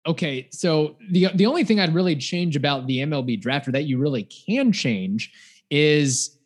okay, 0.06 0.50
so 0.52 0.98
the 1.12 1.30
the 1.34 1.46
only 1.46 1.64
thing 1.64 1.80
I'd 1.80 1.96
really 1.96 2.18
change 2.18 2.58
about 2.58 2.88
the 2.88 3.00
MLB 3.00 3.40
draft, 3.40 3.70
or 3.70 3.72
that 3.72 3.86
you 3.86 3.98
really 3.98 4.24
can 4.24 4.74
change, 4.74 5.32
is 5.70 6.38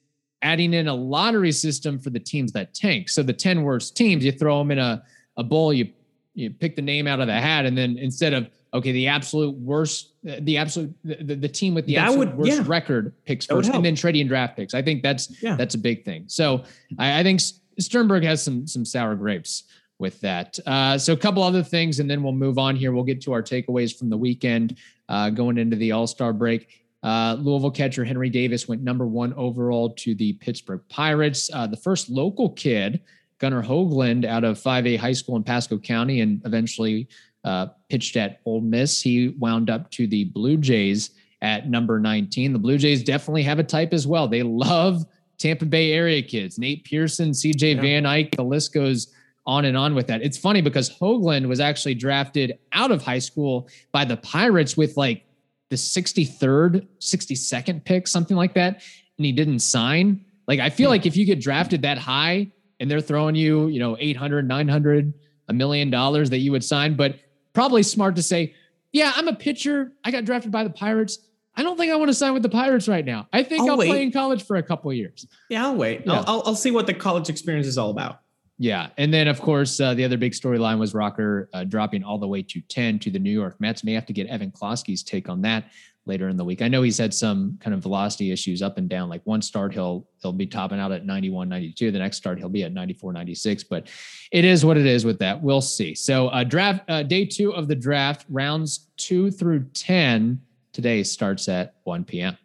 adding 0.44 0.76
in 0.76 0.88
a 0.88 0.94
lottery 0.94 1.52
system 1.52 1.98
for 1.98 2.12
the 2.12 2.20
teams 2.20 2.52
that 2.52 2.76
tank. 2.76 3.10
So 3.10 3.24
the 3.24 3.34
ten 3.34 3.64
worst 3.64 3.98
teams, 3.98 4.24
you 4.24 4.32
throw 4.32 4.60
them 4.60 4.70
in 4.70 4.78
a 4.78 5.04
a 5.38 5.44
bowl, 5.44 5.74
you 5.74 5.90
you 6.34 6.50
pick 6.50 6.76
the 6.76 6.82
name 6.82 7.08
out 7.08 7.20
of 7.20 7.28
the 7.28 7.34
hat, 7.34 7.66
and 7.66 7.78
then 7.78 7.98
instead 7.98 8.34
of 8.34 8.50
okay, 8.74 8.92
the 8.92 9.08
absolute 9.08 9.56
worst, 9.56 10.14
the 10.24 10.58
absolute 10.58 10.94
the, 11.04 11.36
the 11.36 11.48
team 11.48 11.74
with 11.76 11.86
the 11.86 11.96
that 11.96 12.06
absolute 12.06 12.30
would, 12.30 12.38
worst 12.38 12.52
yeah. 12.52 12.64
record 12.66 13.14
picks 13.26 13.46
first, 13.46 13.70
and 13.70 13.86
then 13.86 13.96
trading 13.96 14.28
draft 14.28 14.56
picks. 14.56 14.74
I 14.74 14.82
think 14.82 15.04
that's 15.04 15.42
yeah. 15.42 15.56
that's 15.56 15.76
a 15.76 15.78
big 15.78 16.04
thing. 16.04 16.26
So 16.28 16.64
I, 16.98 17.20
I, 17.20 17.24
think 17.24 17.40
Sternberg 17.80 18.24
has 18.24 18.42
some 18.42 18.66
some 18.66 18.86
sour 18.86 19.16
grapes 19.16 19.64
with 20.00 20.20
that. 20.22 20.58
Uh, 20.66 20.98
so 20.98 21.14
a 21.14 21.18
couple 21.18 21.44
other 21.44 21.64
things, 21.64 22.00
and 22.00 22.10
then 22.10 22.24
we'll 22.24 22.34
move 22.34 22.58
on 22.58 22.76
here. 22.76 22.92
We'll 22.92 23.04
get 23.04 23.22
to 23.22 23.34
our 23.34 23.44
takeaways 23.44 23.98
from 23.98 24.10
the 24.10 24.18
weekend 24.18 24.78
uh, 25.10 25.30
going 25.30 25.58
into 25.58 25.76
the 25.76 25.92
All 25.92 26.08
Star 26.08 26.34
break. 26.34 26.80
Uh, 27.04 27.36
Louisville 27.40 27.72
catcher 27.72 28.06
Henry 28.06 28.30
Davis 28.30 28.68
went 28.68 28.82
number 28.82 29.06
one 29.06 29.34
overall 29.34 29.90
to 29.90 30.16
the 30.16 30.34
Pittsburgh 30.34 30.82
Pirates. 30.88 31.50
Uh, 31.54 31.68
the 31.68 31.78
first 31.78 32.10
local 32.10 32.50
kid, 32.52 33.02
Gunnar 33.44 33.62
Hoglund, 33.62 34.24
out 34.24 34.46
of 34.46 34.58
Fivay 34.58 34.98
high 34.98 35.12
school 35.12 35.36
in 35.36 35.44
Pasco 35.44 35.78
County, 35.78 36.22
and 36.22 36.42
eventually 36.46 37.10
uh, 37.44 37.68
pitched 37.90 38.16
at 38.16 38.40
Ole 38.46 38.62
Miss. 38.62 39.02
He 39.02 39.36
wound 39.38 39.70
up 39.70 39.92
to 39.92 40.08
the 40.08 40.24
Blue 40.24 40.56
Jays 40.56 41.10
at 41.42 41.70
number 41.70 42.00
19. 42.00 42.54
The 42.54 42.60
Blue 42.60 42.78
Jays 42.78 43.04
definitely 43.04 43.44
have 43.44 43.60
a 43.60 43.64
type 43.66 43.92
as 43.92 44.08
well. 44.08 44.30
They 44.30 44.44
love 44.44 45.04
Tampa 45.40 45.66
Bay 45.66 45.92
area 45.92 46.22
kids, 46.22 46.58
Nate 46.58 46.86
Pearson, 46.86 47.32
CJ 47.32 47.76
yeah. 47.76 47.82
Van 47.82 48.04
Eyk. 48.04 48.34
The 48.34 48.44
list 48.44 48.74
goes 48.74 49.14
on 49.46 49.66
and 49.66 49.76
on 49.76 49.94
with 49.94 50.08
that. 50.08 50.22
It's 50.22 50.38
funny 50.38 50.62
because 50.62 50.90
Hoglund 50.90 51.46
was 51.48 51.60
actually 51.60 51.96
drafted 51.96 52.58
out 52.72 52.92
of 52.92 53.04
high 53.04 53.20
school 53.20 53.68
by 53.92 54.06
the 54.06 54.16
Pirates 54.16 54.78
with 54.78 54.96
like 54.96 55.26
the 55.70 55.76
63rd, 55.76 56.88
62nd 57.02 57.84
pick, 57.84 58.08
something 58.08 58.38
like 58.38 58.54
that. 58.54 58.76
And 59.18 59.26
he 59.26 59.34
didn't 59.34 59.60
sign. 59.60 60.24
Like, 60.48 60.62
I 60.62 60.70
feel 60.70 60.86
yeah. 60.86 60.92
like 60.92 61.06
if 61.06 61.18
you 61.18 61.26
get 61.26 61.42
drafted 61.42 61.82
that 61.82 61.98
high 61.98 62.54
and 62.80 62.90
they're 62.90 63.02
throwing 63.02 63.36
you, 63.36 63.68
you 63.68 63.80
know, 63.80 63.98
800, 64.00 64.48
900, 64.48 65.14
a 65.50 65.54
million 65.54 65.90
dollars 65.90 66.30
that 66.30 66.40
you 66.40 66.52
would 66.52 66.64
sign. 66.64 66.96
But 66.96 67.20
probably 67.54 67.84
smart 67.84 68.16
to 68.18 68.24
say, 68.24 68.56
yeah, 68.92 69.12
I'm 69.16 69.28
a 69.28 69.36
pitcher. 69.36 69.92
I 70.04 70.12
got 70.12 70.26
drafted 70.26 70.52
by 70.52 70.64
the 70.64 70.70
Pirates. 70.70 71.20
I 71.56 71.64
don't 71.64 71.78
think 71.78 71.92
I 71.92 71.96
want 71.96 72.10
to 72.10 72.16
sign 72.16 72.34
with 72.34 72.44
the 72.44 72.50
Pirates 72.50 72.88
right 72.88 73.06
now. 73.06 73.28
I 73.32 73.44
think 73.44 73.62
I'll, 73.62 73.72
I'll 73.72 73.88
play 73.88 74.02
in 74.02 74.12
college 74.12 74.44
for 74.44 74.56
a 74.56 74.64
couple 74.64 74.90
of 74.90 74.98
years. 74.98 75.28
Yeah, 75.50 75.66
I'll 75.66 75.76
wait. 75.76 76.02
Yeah. 76.06 76.14
I'll, 76.14 76.26
I'll, 76.28 76.44
I'll, 76.48 76.56
see 76.56 76.72
what 76.72 76.88
the 76.88 76.94
college 76.94 77.30
experience 77.30 77.68
is 77.68 77.78
all 77.78 77.92
about. 77.92 78.22
Yeah. 78.58 78.90
And 78.98 79.14
then, 79.14 79.28
of 79.28 79.42
course, 79.42 79.80
uh, 79.80 79.94
the 79.94 80.04
other 80.04 80.18
big 80.18 80.34
storyline 80.34 80.80
was 80.80 80.94
Rocker 80.94 81.50
uh, 81.54 81.64
dropping 81.64 82.04
all 82.04 82.18
the 82.18 82.28
way 82.28 82.44
to 82.44 82.62
10 82.62 83.00
to 83.00 83.12
the 83.12 83.20
New 83.20 83.32
York 83.32 83.60
Mets. 83.60 83.84
May 83.84 83.94
have 83.94 84.06
to 84.08 84.14
get 84.14 84.28
Evan 84.28 84.52
Klosky's 84.52 85.04
take 85.04 85.28
on 85.28 85.42
that 85.42 85.66
later 86.06 86.30
in 86.30 86.38
the 86.38 86.44
week. 86.44 86.62
I 86.62 86.68
know 86.68 86.82
he's 86.82 86.98
had 86.98 87.14
some 87.14 87.58
kind 87.62 87.74
of 87.74 87.82
velocity 87.82 88.32
issues 88.32 88.62
up 88.62 88.78
and 88.78 88.90
down. 88.90 89.10
Like 89.10 89.22
one 89.24 89.42
start, 89.42 89.74
he'll 89.74 90.08
he'll 90.22 90.34
be 90.34 90.46
topping 90.46 90.80
out 90.80 90.92
at 90.92 91.06
91, 91.06 91.50
92. 91.50 91.92
The 91.92 92.00
next 92.00 92.18
start, 92.18 92.38
he'll 92.40 92.50
be 92.50 92.64
at 92.64 92.74
94, 92.74 93.14
96. 93.14 93.64
But 93.64 93.88
it 94.32 94.46
is 94.46 94.66
what 94.66 94.78
it 94.78 94.86
is 94.86 95.06
with 95.06 95.20
that. 95.20 95.42
We'll 95.42 95.62
see. 95.62 95.96
So 95.96 96.28
uh, 96.28 96.44
draft 96.44 96.90
uh, 96.90 97.04
day 97.04 97.26
two 97.26 97.54
of 97.54 97.68
the 97.68 97.76
draft, 97.76 98.26
rounds 98.30 98.90
two 98.98 99.32
through 99.32 99.66
10 99.74 100.42
today 100.74 101.04
starts 101.04 101.48
at 101.48 101.76
1 101.84 102.04
p.m. 102.04 102.38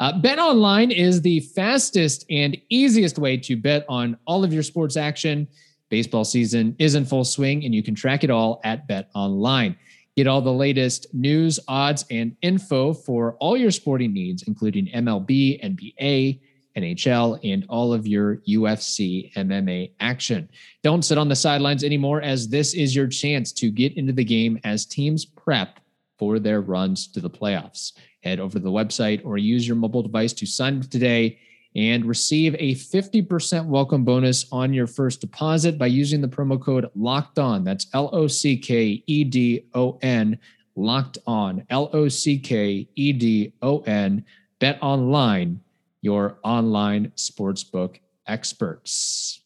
Uh, 0.00 0.18
bet 0.18 0.38
online 0.38 0.90
is 0.90 1.20
the 1.20 1.40
fastest 1.40 2.24
and 2.30 2.56
easiest 2.68 3.18
way 3.18 3.36
to 3.36 3.56
bet 3.56 3.84
on 3.88 4.16
all 4.26 4.44
of 4.44 4.52
your 4.52 4.62
sports 4.62 4.96
action. 4.96 5.46
Baseball 5.88 6.24
season 6.24 6.76
is 6.78 6.94
in 6.94 7.04
full 7.04 7.24
swing, 7.24 7.64
and 7.64 7.74
you 7.74 7.82
can 7.82 7.94
track 7.94 8.22
it 8.22 8.30
all 8.30 8.60
at 8.62 8.86
Bet 8.86 9.08
Online. 9.14 9.74
Get 10.18 10.26
all 10.26 10.42
the 10.42 10.52
latest 10.52 11.14
news, 11.14 11.60
odds, 11.68 12.04
and 12.10 12.36
info 12.42 12.92
for 12.92 13.34
all 13.34 13.56
your 13.56 13.70
sporting 13.70 14.12
needs, 14.12 14.42
including 14.48 14.88
MLB, 14.88 15.62
NBA, 15.62 16.40
NHL, 16.76 17.38
and 17.44 17.64
all 17.68 17.92
of 17.92 18.04
your 18.04 18.38
UFC 18.38 19.32
MMA 19.34 19.92
action. 20.00 20.48
Don't 20.82 21.04
sit 21.04 21.18
on 21.18 21.28
the 21.28 21.36
sidelines 21.36 21.84
anymore, 21.84 22.20
as 22.20 22.48
this 22.48 22.74
is 22.74 22.96
your 22.96 23.06
chance 23.06 23.52
to 23.52 23.70
get 23.70 23.96
into 23.96 24.12
the 24.12 24.24
game 24.24 24.58
as 24.64 24.86
teams 24.86 25.24
prep 25.24 25.78
for 26.18 26.40
their 26.40 26.62
runs 26.62 27.06
to 27.12 27.20
the 27.20 27.30
playoffs. 27.30 27.92
Head 28.24 28.40
over 28.40 28.54
to 28.54 28.64
the 28.64 28.72
website 28.72 29.24
or 29.24 29.38
use 29.38 29.68
your 29.68 29.76
mobile 29.76 30.02
device 30.02 30.32
to 30.32 30.46
sign 30.46 30.80
up 30.80 30.90
today 30.90 31.38
and 31.76 32.04
receive 32.04 32.54
a 32.58 32.74
50% 32.74 33.66
welcome 33.66 34.04
bonus 34.04 34.46
on 34.50 34.72
your 34.72 34.86
first 34.86 35.20
deposit 35.20 35.78
by 35.78 35.86
using 35.86 36.20
the 36.20 36.28
promo 36.28 36.60
code 36.60 36.90
locked 36.94 37.38
on. 37.38 37.64
That's 37.64 37.86
L 37.92 38.10
O 38.12 38.26
C 38.26 38.56
K 38.56 39.02
E 39.06 39.24
D 39.24 39.64
O 39.74 39.98
N, 40.02 40.38
locked 40.76 41.18
on, 41.26 41.64
L 41.70 41.90
O 41.92 42.08
C 42.08 42.38
K 42.38 42.88
E 42.94 43.12
D 43.12 43.52
O 43.62 43.80
N, 43.80 44.24
bet 44.58 44.78
online, 44.82 45.60
your 46.00 46.38
online 46.42 47.12
sportsbook 47.16 47.98
experts. 48.26 49.42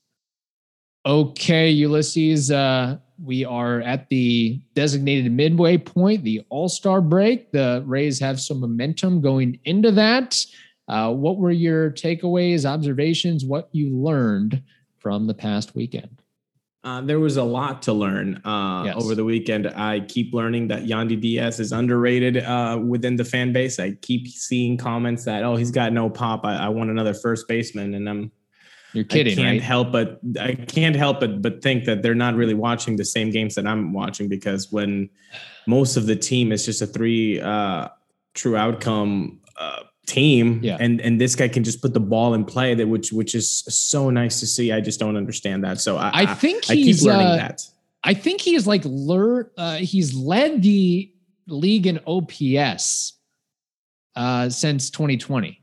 Okay, 1.05 1.69
Ulysses, 1.71 2.53
uh, 2.53 2.97
we 3.25 3.45
are 3.45 3.81
at 3.81 4.09
the 4.09 4.61
designated 4.75 5.33
midway 5.33 5.77
point, 5.77 6.23
the 6.23 6.43
All 6.49 6.69
Star 6.69 7.01
break. 7.01 7.51
The 7.51 7.83
Rays 7.87 8.21
have 8.21 8.41
some 8.41 8.61
momentum 8.61 9.21
going 9.21 9.59
into 9.65 9.91
that. 9.93 10.45
Uh, 10.93 11.11
what 11.11 11.39
were 11.39 11.51
your 11.51 11.91
takeaways, 11.91 12.67
observations, 12.67 13.47
what 13.47 13.67
you 13.73 13.97
learned 13.97 14.63
from 14.99 15.27
the 15.27 15.33
past 15.33 15.75
weekend? 15.75 16.21
Uh, 16.85 17.01
there 17.01 17.19
was 17.19 17.39
a 17.39 17.43
lot 17.43 17.81
to 17.81 17.95
learn 17.95 18.43
uh, 18.45 18.83
yes. 18.85 18.97
over 18.97 19.15
the 19.15 19.25
weekend. 19.25 19.67
I 19.69 20.01
keep 20.01 20.35
learning 20.35 20.69
that 20.69 20.83
Yandy 20.83 21.19
Diaz 21.19 21.61
is 21.61 21.73
underrated 21.73 22.45
uh, 22.45 22.79
within 22.85 23.17
the 23.17 23.25
fan 23.25 23.55
base. 23.55 23.81
I 23.81 23.93
keep 24.03 24.29
seeing 24.29 24.77
comments 24.77 25.25
that, 25.25 25.45
oh, 25.45 25.57
he's 25.57 25.71
got 25.71 25.95
no 25.95 26.11
pop. 26.11 26.45
I, 26.45 26.57
I 26.57 26.69
want 26.69 26.91
another 26.91 27.15
first 27.15 27.49
baseman. 27.49 27.95
And 27.95 28.07
I'm, 28.07 28.31
you're 28.93 29.05
kidding, 29.05 29.33
I 29.33 29.37
can't 29.37 29.49
right? 29.49 29.63
help 29.63 29.93
but 29.93 30.21
I 30.39 30.55
can't 30.55 30.95
help 30.95 31.21
but 31.21 31.41
but 31.41 31.63
think 31.63 31.87
that 31.87 32.03
they're 32.03 32.15
not 32.15 32.35
really 32.35 32.53
watching 32.53 32.97
the 32.97 33.07
same 33.07 33.31
games 33.31 33.55
that 33.55 33.67
I'm 33.67 33.95
watching 33.95 34.29
because 34.29 34.71
when 34.71 35.09
most 35.67 35.97
of 35.97 36.05
the 36.05 36.15
team 36.15 36.53
is 36.53 36.67
just 36.67 36.83
a 36.83 36.87
three 36.87 37.41
uh, 37.41 37.89
true 38.35 38.55
outcome 38.55 39.41
uh, 39.59 39.85
team 40.07 40.61
yeah. 40.63 40.77
and 40.81 41.01
and 41.01 41.21
this 41.21 41.37
guy 41.37 41.49
can 41.49 41.63
just 41.63 41.81
put 41.81 41.95
the 41.95 42.01
ball 42.01 42.35
in 42.35 42.45
play 42.45 42.75
that 42.75 42.89
which 42.89 43.13
which 43.13 43.35
is 43.35 43.49
so 43.69 44.11
nice 44.11 44.41
to 44.41 44.47
see. 44.47 44.73
I 44.73 44.81
just 44.81 44.99
don't 44.99 45.17
understand 45.17 45.65
that. 45.65 45.81
So 45.81 45.97
i 45.97 46.23
i 46.23 46.35
think 46.35 46.69
I, 46.71 46.75
he's 46.75 47.07
I 47.07 47.11
learning 47.11 47.27
uh, 47.27 47.37
that. 47.37 47.63
I 48.05 48.15
think 48.15 48.41
he's 48.41 48.67
like 48.67 48.83
learn 48.85 49.49
uh, 49.57 49.77
he's 49.77 50.15
led 50.15 50.63
the 50.63 51.11
league 51.47 51.87
in 51.87 52.01
ops 52.07 53.15
uh 54.17 54.49
since 54.49 54.91
2020 54.91 55.61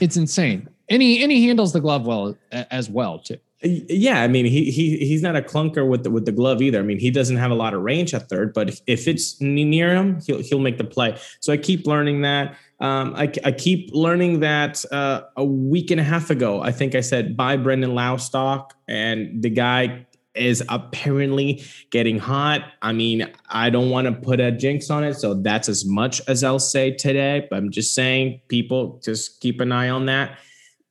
it's 0.00 0.16
insane. 0.16 0.68
And 0.88 1.02
he 1.02 1.22
and 1.22 1.30
he 1.30 1.46
handles 1.46 1.72
the 1.72 1.80
glove 1.80 2.06
well 2.06 2.36
as 2.52 2.88
well 2.88 3.18
too 3.18 3.38
yeah, 3.62 4.22
I 4.22 4.28
mean 4.28 4.44
he 4.44 4.70
he 4.70 4.98
he's 4.98 5.22
not 5.22 5.34
a 5.34 5.42
clunker 5.42 5.88
with 5.88 6.04
the 6.04 6.10
with 6.10 6.26
the 6.26 6.32
glove 6.32 6.62
either. 6.62 6.78
I 6.78 6.82
mean 6.82 7.00
he 7.00 7.10
doesn't 7.10 7.36
have 7.36 7.50
a 7.50 7.56
lot 7.56 7.74
of 7.74 7.82
range 7.82 8.14
at 8.14 8.28
third, 8.28 8.54
but 8.54 8.80
if 8.86 9.08
it's 9.08 9.40
near 9.40 9.94
him, 9.94 10.20
he'll 10.26 10.40
he'll 10.42 10.60
make 10.60 10.78
the 10.78 10.84
play. 10.84 11.16
So 11.40 11.52
I 11.52 11.56
keep 11.56 11.86
learning 11.86 12.20
that. 12.22 12.56
Um, 12.80 13.14
I, 13.16 13.32
I 13.44 13.50
keep 13.50 13.90
learning 13.92 14.40
that 14.40 14.84
uh, 14.92 15.22
a 15.36 15.44
week 15.44 15.90
and 15.90 16.00
a 16.00 16.04
half 16.04 16.30
ago, 16.30 16.62
I 16.62 16.70
think 16.70 16.94
I 16.94 17.00
said 17.00 17.36
buy 17.36 17.56
Brendan 17.56 17.94
Laustock, 17.94 18.74
and 18.86 19.42
the 19.42 19.50
guy 19.50 20.06
is 20.36 20.62
apparently 20.68 21.64
getting 21.90 22.20
hot. 22.20 22.62
I 22.80 22.92
mean, 22.92 23.28
I 23.48 23.70
don't 23.70 23.90
want 23.90 24.06
to 24.06 24.12
put 24.12 24.38
a 24.38 24.52
jinx 24.52 24.90
on 24.90 25.02
it, 25.02 25.14
so 25.14 25.34
that's 25.34 25.68
as 25.68 25.84
much 25.84 26.20
as 26.28 26.44
I'll 26.44 26.60
say 26.60 26.92
today. 26.92 27.48
But 27.50 27.56
I'm 27.56 27.70
just 27.72 27.94
saying, 27.94 28.40
people, 28.46 29.00
just 29.02 29.40
keep 29.40 29.60
an 29.60 29.72
eye 29.72 29.88
on 29.88 30.06
that. 30.06 30.38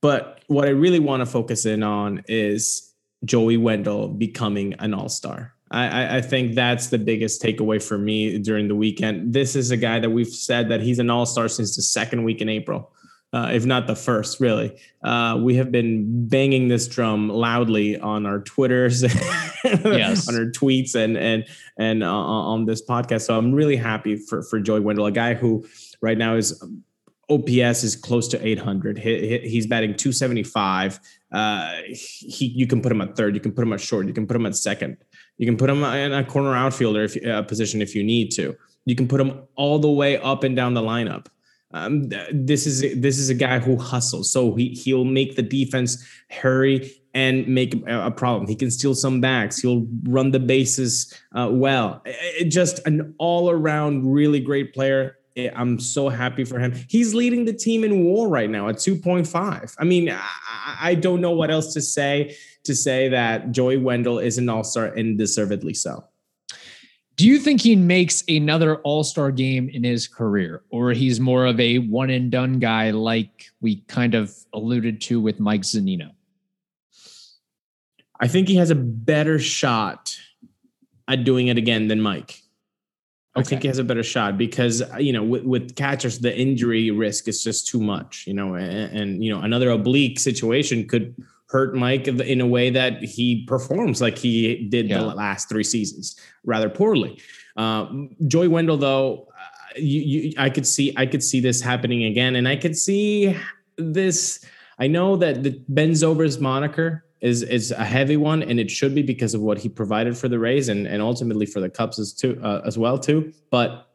But 0.00 0.42
what 0.46 0.66
I 0.66 0.70
really 0.70 1.00
want 1.00 1.20
to 1.20 1.26
focus 1.26 1.66
in 1.66 1.82
on 1.82 2.22
is 2.28 2.94
Joey 3.24 3.56
Wendle 3.56 4.08
becoming 4.08 4.74
an 4.74 4.94
all 4.94 5.08
star. 5.08 5.54
I, 5.70 6.16
I, 6.16 6.20
think 6.22 6.54
that's 6.54 6.86
the 6.86 6.96
biggest 6.98 7.42
takeaway 7.42 7.82
for 7.82 7.98
me 7.98 8.38
during 8.38 8.68
the 8.68 8.74
weekend. 8.74 9.34
This 9.34 9.54
is 9.54 9.70
a 9.70 9.76
guy 9.76 9.98
that 10.00 10.08
we've 10.08 10.26
said 10.26 10.70
that 10.70 10.80
he's 10.80 10.98
an 10.98 11.10
all 11.10 11.26
star 11.26 11.46
since 11.46 11.76
the 11.76 11.82
second 11.82 12.24
week 12.24 12.40
in 12.40 12.48
April. 12.48 12.90
Uh, 13.34 13.50
if 13.52 13.66
not 13.66 13.86
the 13.86 13.94
first, 13.94 14.40
really. 14.40 14.74
Uh, 15.04 15.38
we 15.42 15.54
have 15.56 15.70
been 15.70 16.26
banging 16.28 16.68
this 16.68 16.88
drum 16.88 17.28
loudly 17.28 17.98
on 17.98 18.24
our 18.24 18.38
Twitters, 18.40 19.02
yes. 19.64 20.26
on 20.26 20.34
our 20.34 20.46
tweets, 20.46 20.94
and 20.94 21.18
and 21.18 21.44
and 21.78 22.02
uh, 22.02 22.10
on 22.10 22.64
this 22.64 22.82
podcast. 22.82 23.26
So 23.26 23.36
I'm 23.36 23.52
really 23.52 23.76
happy 23.76 24.16
for 24.16 24.42
for 24.42 24.58
Joey 24.58 24.80
Wendle, 24.80 25.04
a 25.04 25.12
guy 25.12 25.34
who 25.34 25.66
right 26.00 26.16
now 26.16 26.36
is 26.36 26.58
OPS 27.30 27.84
is 27.84 27.94
close 27.94 28.26
to 28.28 28.46
800. 28.46 28.98
He, 28.98 29.38
he's 29.40 29.66
batting 29.66 29.94
275. 29.94 31.00
Uh, 31.30 31.72
he, 31.88 32.46
you 32.46 32.66
can 32.66 32.80
put 32.80 32.90
him 32.90 33.00
at 33.00 33.16
third. 33.16 33.34
You 33.34 33.40
can 33.40 33.52
put 33.52 33.62
him 33.62 33.72
at 33.72 33.80
short. 33.80 34.06
You 34.06 34.14
can 34.14 34.26
put 34.26 34.36
him 34.36 34.46
at 34.46 34.56
second. 34.56 34.96
You 35.36 35.46
can 35.46 35.56
put 35.56 35.68
him 35.70 35.84
in 35.84 36.12
a 36.12 36.24
corner 36.24 36.54
outfielder 36.54 37.04
if, 37.04 37.26
uh, 37.26 37.42
position 37.42 37.82
if 37.82 37.94
you 37.94 38.02
need 38.02 38.30
to. 38.32 38.56
You 38.86 38.96
can 38.96 39.06
put 39.06 39.20
him 39.20 39.42
all 39.54 39.78
the 39.78 39.90
way 39.90 40.18
up 40.18 40.44
and 40.44 40.56
down 40.56 40.74
the 40.74 40.82
lineup. 40.82 41.26
Um, 41.72 42.08
this 42.32 42.66
is 42.66 42.80
this 42.98 43.18
is 43.18 43.28
a 43.28 43.34
guy 43.34 43.58
who 43.58 43.76
hustles, 43.76 44.32
so 44.32 44.54
he 44.54 44.70
he'll 44.70 45.04
make 45.04 45.36
the 45.36 45.42
defense 45.42 46.02
hurry 46.30 46.90
and 47.12 47.46
make 47.46 47.74
a 47.86 48.10
problem. 48.10 48.48
He 48.48 48.54
can 48.54 48.70
steal 48.70 48.94
some 48.94 49.20
backs. 49.20 49.58
He'll 49.58 49.86
run 50.04 50.30
the 50.30 50.40
bases 50.40 51.12
uh, 51.34 51.50
well. 51.50 52.00
It, 52.06 52.46
just 52.46 52.86
an 52.86 53.14
all 53.18 53.50
around 53.50 54.10
really 54.10 54.40
great 54.40 54.72
player 54.72 55.17
I'm 55.38 55.78
so 55.78 56.08
happy 56.08 56.44
for 56.44 56.58
him. 56.58 56.74
He's 56.88 57.14
leading 57.14 57.44
the 57.44 57.52
team 57.52 57.84
in 57.84 58.04
WAR 58.04 58.28
right 58.28 58.50
now 58.50 58.68
at 58.68 58.76
2.5. 58.76 59.74
I 59.78 59.84
mean, 59.84 60.10
I, 60.10 60.78
I 60.80 60.94
don't 60.94 61.20
know 61.20 61.30
what 61.30 61.50
else 61.50 61.72
to 61.74 61.80
say 61.80 62.36
to 62.64 62.74
say 62.74 63.08
that 63.08 63.52
Joey 63.52 63.76
Wendle 63.76 64.18
is 64.18 64.38
an 64.38 64.48
all 64.48 64.64
star 64.64 64.86
and 64.86 65.16
deservedly 65.16 65.74
so. 65.74 66.04
Do 67.16 67.26
you 67.26 67.38
think 67.38 67.60
he 67.60 67.74
makes 67.74 68.22
another 68.28 68.76
all 68.82 69.02
star 69.02 69.32
game 69.32 69.68
in 69.68 69.82
his 69.82 70.06
career, 70.06 70.62
or 70.70 70.92
he's 70.92 71.18
more 71.18 71.46
of 71.46 71.58
a 71.58 71.78
one 71.78 72.10
and 72.10 72.30
done 72.30 72.60
guy 72.60 72.90
like 72.90 73.46
we 73.60 73.80
kind 73.82 74.14
of 74.14 74.32
alluded 74.52 75.00
to 75.02 75.20
with 75.20 75.40
Mike 75.40 75.62
Zunino? 75.62 76.12
I 78.20 78.28
think 78.28 78.48
he 78.48 78.56
has 78.56 78.70
a 78.70 78.76
better 78.76 79.38
shot 79.38 80.16
at 81.08 81.24
doing 81.24 81.48
it 81.48 81.58
again 81.58 81.88
than 81.88 82.00
Mike. 82.00 82.42
I 83.38 83.42
think 83.42 83.62
he 83.62 83.68
has 83.68 83.78
a 83.78 83.84
better 83.84 84.02
shot 84.02 84.36
because 84.36 84.82
you 84.98 85.12
know 85.12 85.22
with, 85.22 85.44
with, 85.44 85.76
catchers 85.76 86.18
the 86.18 86.36
injury 86.36 86.90
risk 86.90 87.28
is 87.28 87.42
just 87.42 87.66
too 87.66 87.80
much. 87.80 88.24
You 88.26 88.34
know, 88.34 88.54
and, 88.54 88.98
and, 88.98 89.24
you 89.24 89.32
know 89.32 89.40
another 89.40 89.70
oblique 89.70 90.18
situation 90.18 90.86
could 90.86 91.14
hurt 91.48 91.74
Mike 91.74 92.06
in 92.06 92.40
a 92.40 92.46
way 92.46 92.70
that 92.70 93.02
he 93.02 93.44
performs 93.46 94.00
like 94.00 94.18
he 94.18 94.68
did 94.68 94.88
yeah. 94.88 94.98
the 94.98 95.06
last 95.06 95.48
three 95.48 95.64
seasons 95.64 96.16
rather 96.44 96.68
poorly. 96.68 97.20
Uh, 97.56 97.86
Joey 98.26 98.48
Wendle 98.48 98.76
though, 98.76 99.28
uh, 99.32 99.78
you, 99.78 100.00
you, 100.00 100.32
I 100.36 100.50
could 100.50 100.66
see 100.66 100.92
I 100.96 101.06
could 101.06 101.22
see 101.22 101.40
this 101.40 101.60
happening 101.60 102.04
again, 102.04 102.36
and 102.36 102.46
I 102.46 102.56
could 102.56 102.76
see 102.76 103.36
this. 103.76 104.44
I 104.78 104.86
know 104.86 105.16
that 105.16 105.42
the 105.42 105.60
Ben 105.68 105.90
Zobrist 105.90 106.40
moniker 106.40 107.04
is 107.20 107.42
is 107.42 107.70
a 107.72 107.84
heavy 107.84 108.16
one, 108.16 108.42
and 108.42 108.60
it 108.60 108.70
should 108.70 108.94
be 108.94 109.02
because 109.02 109.34
of 109.34 109.40
what 109.40 109.58
he 109.58 109.68
provided 109.68 110.16
for 110.16 110.28
the 110.28 110.38
Rays 110.38 110.68
and 110.68 110.86
and 110.86 111.02
ultimately 111.02 111.46
for 111.46 111.60
the 111.60 111.68
Cubs 111.68 111.98
as 111.98 112.12
too 112.12 112.40
uh, 112.42 112.62
as 112.64 112.78
well 112.78 112.98
too. 112.98 113.32
But 113.50 113.88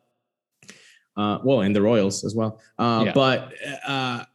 uh, 1.15 1.39
well, 1.43 1.61
and 1.61 1.75
the 1.75 1.81
Royals 1.81 2.23
as 2.23 2.35
well. 2.35 2.59
Uh, 2.77 3.03
yeah. 3.05 3.13
But 3.13 3.53
uh, 3.87 4.25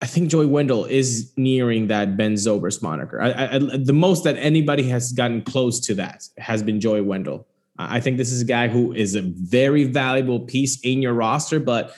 I 0.00 0.06
think 0.06 0.30
Joey 0.30 0.46
Wendle 0.46 0.84
is 0.84 1.32
nearing 1.36 1.86
that 1.88 2.16
Ben 2.16 2.34
Zobrist 2.34 2.82
moniker. 2.82 3.20
I, 3.20 3.54
I, 3.54 3.58
the 3.58 3.92
most 3.92 4.24
that 4.24 4.36
anybody 4.36 4.82
has 4.84 5.12
gotten 5.12 5.42
close 5.42 5.78
to 5.80 5.94
that 5.94 6.24
has 6.38 6.62
been 6.62 6.80
Joey 6.80 7.02
Wendle. 7.02 7.46
I 7.78 8.00
think 8.00 8.16
this 8.16 8.32
is 8.32 8.42
a 8.42 8.44
guy 8.44 8.68
who 8.68 8.92
is 8.92 9.14
a 9.14 9.22
very 9.22 9.84
valuable 9.84 10.40
piece 10.40 10.80
in 10.80 11.02
your 11.02 11.14
roster, 11.14 11.58
but 11.58 11.96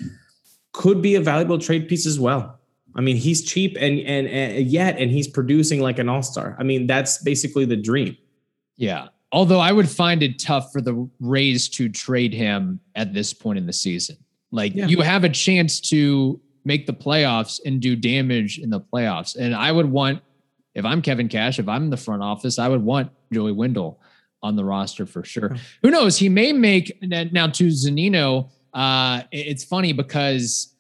could 0.73 1.03
be 1.03 1.15
a 1.15 1.21
valuable 1.21 1.59
trade 1.59 1.89
piece 1.89 2.07
as 2.07 2.19
well. 2.19 2.59
I 2.97 3.01
mean, 3.01 3.17
he's 3.17 3.43
cheap 3.43 3.77
and, 3.81 3.99
and 4.01 4.27
and 4.29 4.67
yet 4.67 4.99
and 4.99 5.11
he's 5.11 5.27
producing 5.27 5.81
like 5.81 5.99
an 5.99 6.09
all-star. 6.09 6.57
I 6.59 6.63
mean, 6.63 6.87
that's 6.87 7.23
basically 7.23 7.65
the 7.65 7.77
dream. 7.77 8.17
Yeah. 8.77 9.09
Although 9.33 9.61
I 9.61 9.73
would 9.73 9.89
find 9.89 10.23
it 10.23 10.39
tough 10.39 10.73
for 10.73 10.81
the 10.81 11.09
Rays 11.19 11.69
to 11.71 11.89
trade 11.89 12.33
him 12.33 12.79
at 12.95 13.13
this 13.13 13.33
point 13.33 13.59
in 13.59 13.67
the 13.67 13.73
season. 13.73 14.17
Like 14.53 14.75
yeah. 14.75 14.87
you 14.87 15.01
have 15.01 15.25
a 15.25 15.29
chance 15.29 15.81
to 15.91 16.41
make 16.65 16.87
the 16.87 16.93
playoffs 16.93 17.61
and 17.65 17.81
do 17.81 17.97
damage 17.97 18.59
in 18.59 18.71
the 18.71 18.81
playoffs. 18.81 19.37
And 19.37 19.55
I 19.55 19.73
would 19.73 19.91
want, 19.91 20.23
if 20.75 20.85
I'm 20.85 21.03
Kevin 21.03 21.29
Cash, 21.29 21.59
if 21.59 21.69
I'm 21.69 21.85
in 21.85 21.91
the 21.91 21.97
front 21.97 22.23
office, 22.23 22.59
I 22.59 22.69
would 22.69 22.83
want 22.83 23.11
Joey 23.33 23.53
Wendle 23.53 24.01
on 24.43 24.57
the 24.57 24.65
roster 24.65 25.05
for 25.07 25.25
sure. 25.25 25.57
Who 25.83 25.91
knows? 25.91 26.17
He 26.19 26.29
may 26.29 26.53
make 26.53 26.97
now 27.03 27.49
to 27.49 27.67
Zunino. 27.67 28.51
Uh, 28.73 29.23
it's 29.33 29.65
funny 29.65 29.93
because 29.93 30.74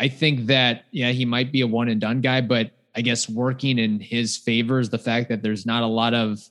I 0.00 0.08
think 0.08 0.46
that 0.46 0.86
yeah, 0.90 1.10
he 1.10 1.26
might 1.26 1.52
be 1.52 1.60
a 1.60 1.66
one 1.66 1.88
and 1.90 2.00
done 2.00 2.22
guy, 2.22 2.40
but 2.40 2.70
I 2.96 3.02
guess 3.02 3.28
working 3.28 3.78
in 3.78 4.00
his 4.00 4.36
favor 4.36 4.80
is 4.80 4.88
the 4.88 4.98
fact 4.98 5.28
that 5.28 5.42
there's 5.42 5.66
not 5.66 5.82
a 5.82 5.86
lot 5.86 6.14
of 6.14 6.42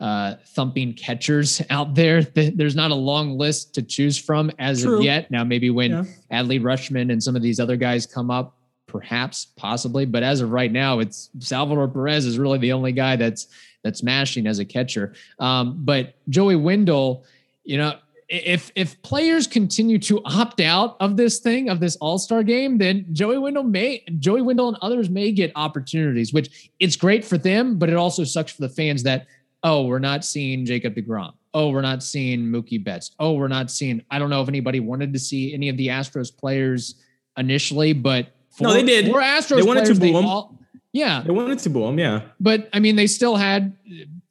uh, 0.00 0.34
thumping 0.48 0.94
catchers 0.94 1.62
out 1.70 1.94
there. 1.94 2.22
There's 2.22 2.74
not 2.74 2.90
a 2.90 2.96
long 2.96 3.38
list 3.38 3.72
to 3.74 3.82
choose 3.82 4.18
from 4.18 4.50
as 4.58 4.82
True. 4.82 4.98
of 4.98 5.04
yet. 5.04 5.30
Now, 5.30 5.44
maybe 5.44 5.70
when 5.70 5.90
yeah. 5.92 6.04
Adley 6.42 6.60
Rutschman 6.60 7.12
and 7.12 7.22
some 7.22 7.36
of 7.36 7.42
these 7.42 7.60
other 7.60 7.76
guys 7.76 8.04
come 8.04 8.32
up, 8.32 8.56
perhaps, 8.88 9.46
possibly. 9.56 10.04
But 10.04 10.24
as 10.24 10.40
of 10.40 10.50
right 10.50 10.72
now, 10.72 10.98
it's 10.98 11.30
Salvador 11.38 11.86
Perez 11.86 12.26
is 12.26 12.36
really 12.36 12.58
the 12.58 12.72
only 12.72 12.92
guy 12.92 13.14
that's 13.14 13.46
that's 13.84 14.02
mashing 14.02 14.48
as 14.48 14.58
a 14.58 14.64
catcher. 14.64 15.14
Um, 15.38 15.76
but 15.84 16.16
Joey 16.28 16.56
Wendle, 16.56 17.24
you 17.62 17.78
know, 17.78 17.94
if 18.28 18.70
if 18.74 19.00
players 19.02 19.46
continue 19.46 19.98
to 20.00 20.20
opt 20.24 20.60
out 20.60 20.96
of 21.00 21.16
this 21.16 21.38
thing 21.38 21.70
of 21.70 21.80
this 21.80 21.96
All 21.96 22.18
Star 22.18 22.42
game, 22.42 22.78
then 22.78 23.06
Joey 23.12 23.38
Wendle 23.38 23.64
may 23.64 24.04
Joey 24.18 24.42
Wendle 24.42 24.68
and 24.68 24.76
others 24.82 25.08
may 25.08 25.32
get 25.32 25.50
opportunities, 25.56 26.32
which 26.32 26.70
it's 26.78 26.96
great 26.96 27.24
for 27.24 27.38
them, 27.38 27.78
but 27.78 27.88
it 27.88 27.96
also 27.96 28.24
sucks 28.24 28.52
for 28.52 28.62
the 28.62 28.68
fans 28.68 29.02
that 29.04 29.26
oh 29.62 29.86
we're 29.86 29.98
not 29.98 30.24
seeing 30.24 30.66
Jacob 30.66 30.94
Degrom, 30.94 31.32
oh, 31.54 31.70
we're 31.70 31.80
not 31.80 32.02
seeing 32.02 32.40
Mookie 32.40 32.82
Betts. 32.82 33.12
Oh, 33.18 33.32
we're 33.32 33.48
not 33.48 33.70
seeing. 33.70 34.02
I 34.10 34.18
don't 34.18 34.30
know 34.30 34.42
if 34.42 34.48
anybody 34.48 34.80
wanted 34.80 35.12
to 35.12 35.18
see 35.18 35.54
any 35.54 35.68
of 35.68 35.76
the 35.76 35.88
Astros 35.88 36.34
players 36.34 36.96
initially, 37.36 37.92
but 37.92 38.28
for, 38.50 38.64
no, 38.64 38.72
they 38.72 38.82
did. 38.82 39.06
For 39.06 39.20
Astros 39.20 39.56
they 39.56 39.62
wanted 39.62 39.84
players, 39.84 39.98
to 39.98 40.06
boo 40.06 40.12
them. 40.12 40.26
All, 40.26 40.58
yeah, 40.92 41.22
they 41.22 41.32
wanted 41.32 41.58
to 41.60 41.70
boo 41.70 41.86
them. 41.86 41.98
Yeah, 41.98 42.22
but 42.40 42.68
I 42.72 42.78
mean, 42.78 42.96
they 42.96 43.06
still 43.06 43.36
had. 43.36 43.76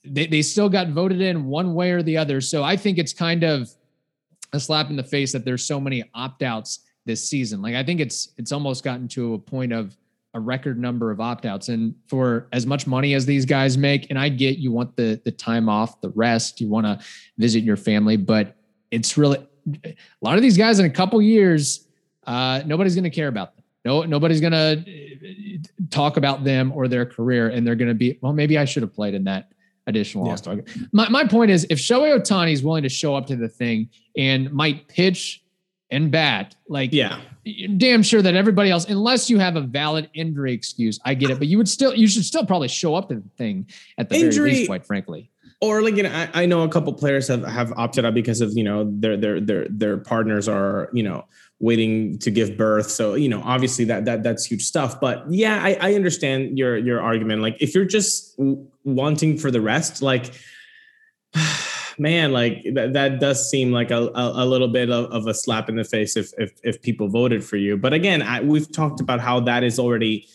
They, 0.09 0.25
they 0.25 0.41
still 0.41 0.69
got 0.69 0.89
voted 0.89 1.19
in 1.19 1.45
one 1.47 1.73
way 1.73 1.91
or 1.91 2.01
the 2.01 2.15
other. 2.15 2.39
So 2.39 2.63
I 2.63 2.77
think 2.77 2.97
it's 2.97 3.11
kind 3.11 3.43
of 3.43 3.69
a 4.53 4.59
slap 4.59 4.89
in 4.89 4.95
the 4.95 5.03
face 5.03 5.31
that 5.33 5.45
there's 5.45 5.63
so 5.63 5.79
many 5.79 6.03
opt 6.13 6.43
outs 6.43 6.79
this 7.05 7.27
season. 7.27 7.61
Like 7.61 7.73
I 7.75 7.83
think 7.83 7.99
it's 7.99 8.33
it's 8.37 8.51
almost 8.51 8.83
gotten 8.83 9.07
to 9.09 9.33
a 9.33 9.39
point 9.39 9.73
of 9.73 9.97
a 10.33 10.39
record 10.39 10.77
number 10.79 11.09
of 11.09 11.19
opt-outs 11.19 11.69
and 11.69 11.95
for 12.07 12.47
as 12.51 12.67
much 12.67 12.85
money 12.85 13.15
as 13.15 13.25
these 13.25 13.45
guys 13.45 13.77
make 13.77 14.09
and 14.11 14.19
I 14.19 14.29
get 14.29 14.57
you 14.57 14.71
want 14.71 14.95
the 14.95 15.19
the 15.25 15.31
time 15.31 15.67
off, 15.67 15.99
the 16.01 16.09
rest, 16.09 16.61
you 16.61 16.67
want 16.67 16.85
to 16.85 16.99
visit 17.37 17.63
your 17.63 17.77
family, 17.77 18.17
but 18.17 18.55
it's 18.91 19.17
really 19.17 19.39
a 19.83 19.95
lot 20.21 20.35
of 20.35 20.43
these 20.43 20.57
guys 20.57 20.79
in 20.79 20.85
a 20.85 20.89
couple 20.89 21.19
years 21.21 21.87
uh, 22.27 22.61
nobody's 22.65 22.93
going 22.93 23.05
to 23.05 23.09
care 23.09 23.29
about 23.29 23.55
them. 23.55 23.63
No 23.85 24.03
nobody's 24.03 24.41
going 24.41 24.53
to 24.53 24.83
uh, 24.83 25.87
talk 25.89 26.17
about 26.17 26.43
them 26.43 26.71
or 26.73 26.87
their 26.87 27.05
career 27.05 27.49
and 27.49 27.65
they're 27.65 27.75
going 27.75 27.87
to 27.87 27.95
be 27.95 28.19
well 28.21 28.33
maybe 28.33 28.57
I 28.57 28.65
should 28.65 28.83
have 28.83 28.93
played 28.93 29.15
in 29.15 29.23
that 29.23 29.51
additional 29.87 30.25
yeah. 30.25 30.31
all-star. 30.31 30.57
My 30.91 31.09
my 31.09 31.25
point 31.25 31.49
is 31.49 31.65
if 31.69 31.79
Shohei 31.79 32.15
Ohtani 32.19 32.51
is 32.51 32.63
willing 32.63 32.83
to 32.83 32.89
show 32.89 33.15
up 33.15 33.25
to 33.27 33.35
the 33.35 33.49
thing 33.49 33.89
and 34.15 34.51
might 34.51 34.87
pitch 34.87 35.43
and 35.91 36.11
bat. 36.11 36.55
Like, 36.67 36.91
yeah, 36.93 37.21
damn 37.77 38.03
sure 38.03 38.21
that 38.21 38.35
everybody 38.35 38.69
else, 38.69 38.85
unless 38.85 39.29
you 39.29 39.39
have 39.39 39.55
a 39.55 39.61
valid 39.61 40.09
injury 40.13 40.53
excuse, 40.53 40.99
I 41.05 41.13
get 41.13 41.29
it, 41.29 41.39
but 41.39 41.47
you 41.47 41.57
would 41.57 41.69
still, 41.69 41.93
you 41.93 42.07
should 42.07 42.25
still 42.25 42.45
probably 42.45 42.67
show 42.67 42.95
up 42.95 43.09
to 43.09 43.15
the 43.15 43.29
thing 43.37 43.67
at 43.97 44.09
the 44.09 44.15
injury, 44.15 44.49
very 44.49 44.51
least, 44.51 44.69
quite 44.69 44.85
frankly. 44.85 45.31
Or 45.61 45.81
like, 45.81 45.95
you 45.95 46.03
know, 46.03 46.11
I, 46.11 46.43
I 46.43 46.45
know 46.45 46.63
a 46.63 46.69
couple 46.69 46.93
players 46.93 47.27
have 47.29 47.43
have 47.45 47.73
opted 47.77 48.05
out 48.05 48.13
because 48.13 48.41
of 48.41 48.51
you 48.53 48.63
know 48.63 48.91
their 48.99 49.17
their 49.17 49.39
their 49.39 49.67
their 49.69 49.97
partners 49.97 50.47
are 50.47 50.89
you 50.93 51.03
know 51.03 51.25
waiting 51.59 52.19
to 52.19 52.31
give 52.31 52.57
birth. 52.57 52.89
So 52.89 53.15
you 53.15 53.29
know, 53.29 53.41
obviously 53.43 53.85
that 53.85 54.05
that 54.05 54.23
that's 54.23 54.45
huge 54.45 54.63
stuff. 54.63 54.99
But 54.99 55.25
yeah, 55.29 55.61
I, 55.63 55.77
I 55.79 55.93
understand 55.95 56.57
your 56.57 56.77
your 56.77 57.01
argument. 57.01 57.41
Like, 57.41 57.57
if 57.59 57.73
you're 57.73 57.85
just 57.85 58.35
wanting 58.83 59.37
for 59.37 59.51
the 59.51 59.61
rest, 59.61 60.01
like. 60.01 60.33
man, 61.99 62.31
like 62.31 62.63
that, 62.75 62.93
that 62.93 63.19
does 63.19 63.49
seem 63.49 63.71
like 63.71 63.89
a, 63.89 63.97
a, 64.13 64.43
a 64.43 64.45
little 64.45 64.67
bit 64.67 64.91
of, 64.91 65.05
of, 65.11 65.25
a 65.25 65.33
slap 65.33 65.67
in 65.67 65.75
the 65.75 65.83
face 65.83 66.15
if, 66.15 66.31
if, 66.37 66.51
if 66.63 66.79
people 66.83 67.07
voted 67.07 67.43
for 67.43 67.57
you. 67.57 67.75
But 67.75 67.91
again, 67.91 68.21
I, 68.21 68.39
we've 68.39 68.71
talked 68.71 69.01
about 69.01 69.19
how 69.19 69.39
that 69.41 69.63
is 69.63 69.79
already 69.79 70.27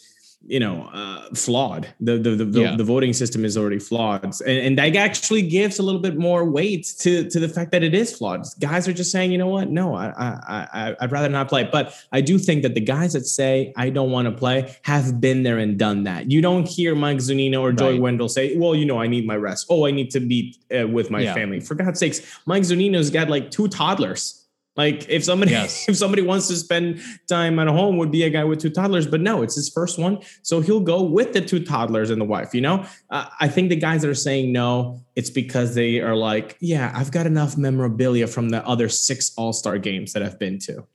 you 0.47 0.61
know 0.61 0.89
uh, 0.93 1.29
flawed. 1.35 1.93
The 2.01 2.19
the 2.19 2.31
the, 2.31 2.61
yeah. 2.61 2.77
the, 2.77 2.85
voting 2.85 3.13
system 3.13 3.45
is 3.45 3.57
already 3.57 3.79
flawed. 3.79 4.25
And, 4.25 4.43
and 4.47 4.79
that 4.79 4.97
actually 4.97 5.43
gives 5.43 5.79
a 5.79 5.83
little 5.83 6.01
bit 6.01 6.17
more 6.17 6.45
weight 6.45 6.93
to 7.01 7.29
to 7.31 7.41
the 7.41 7.49
fact 7.49 7.71
that 7.73 7.83
it 7.83 7.95
is 7.95 8.17
flawed. 8.17 8.45
Guys 8.61 8.89
are 8.89 8.93
just 8.93 9.13
saying 9.13 9.33
you 9.33 9.39
know 9.39 9.49
what? 9.49 9.71
No 9.71 9.95
i 9.95 10.09
i, 10.09 10.69
I 10.73 10.97
i'd 11.01 11.13
rather 11.13 11.29
not 11.29 11.49
play. 11.49 11.69
But 11.71 11.95
i 12.13 12.21
do 12.21 12.39
think 12.39 12.63
that 12.63 12.75
the 12.75 12.81
guys 12.81 13.13
that 13.13 13.27
say 13.27 13.73
i 13.77 13.91
don't 13.91 14.11
want 14.11 14.27
to 14.27 14.33
play 14.33 14.77
have 14.83 15.21
been 15.21 15.43
there 15.43 15.59
and 15.59 15.79
done 15.79 16.05
that. 16.05 16.31
You 16.31 16.41
don't 16.41 16.67
hear 16.67 16.95
mike 16.95 17.19
zunino 17.19 17.61
or 17.61 17.73
Joy 17.73 17.93
right. 17.93 18.01
wendle 18.01 18.29
say 18.29 18.57
well 18.57 18.75
you 18.75 18.85
know 18.85 19.01
i 19.01 19.07
need 19.07 19.27
my 19.27 19.37
rest. 19.37 19.67
Oh 19.71 19.87
i 19.87 19.91
need 19.91 20.11
to 20.11 20.21
be 20.21 20.59
uh, 20.77 20.89
with 20.89 21.11
my 21.11 21.21
yeah. 21.21 21.35
family. 21.35 21.61
For 21.61 21.75
god's 21.75 22.01
sakes 22.01 22.41
mike 22.47 22.63
zunino's 22.63 23.11
got 23.11 23.29
like 23.29 23.51
two 23.51 23.69
toddlers 23.69 24.42
like 24.77 25.09
if 25.09 25.25
somebody 25.25 25.51
yes. 25.53 25.89
if 25.89 25.97
somebody 25.97 26.23
wants 26.23 26.49
to 26.49 26.57
spend 26.57 27.01
time 27.29 27.59
at 27.59 27.69
home 27.69 27.97
would 27.99 28.11
be 28.11 28.23
a 28.23 28.31
guy 28.31 28.45
with 28.45 28.61
two 28.61 28.71
toddlers, 28.71 29.07
but 29.07 29.21
no, 29.21 29.43
it's 29.43 29.55
his 29.55 29.69
first 29.69 29.99
one, 29.99 30.19
so 30.43 30.61
he'll 30.61 30.81
go 30.81 31.03
with 31.03 31.33
the 31.33 31.41
two 31.41 31.65
toddlers 31.65 32.11
and 32.11 32.21
the 32.21 32.25
wife. 32.25 32.55
You 32.55 32.63
know, 32.63 32.87
uh, 33.11 33.27
I 33.41 33.49
think 33.49 33.69
the 33.69 33.77
guys 33.77 34.03
that 34.03 34.11
are 34.11 34.15
saying 34.15 34.53
no, 34.53 35.03
it's 35.17 35.31
because 35.31 35.75
they 35.75 36.01
are 36.01 36.17
like, 36.17 36.57
yeah, 36.61 36.93
I've 36.95 37.11
got 37.11 37.27
enough 37.27 37.57
memorabilia 37.57 38.27
from 38.27 38.49
the 38.49 38.67
other 38.67 38.89
six 38.89 39.33
All 39.37 39.53
Star 39.53 39.79
games 39.79 40.13
that 40.15 40.23
I've 40.23 40.39
been 40.39 40.59
to. 40.61 40.87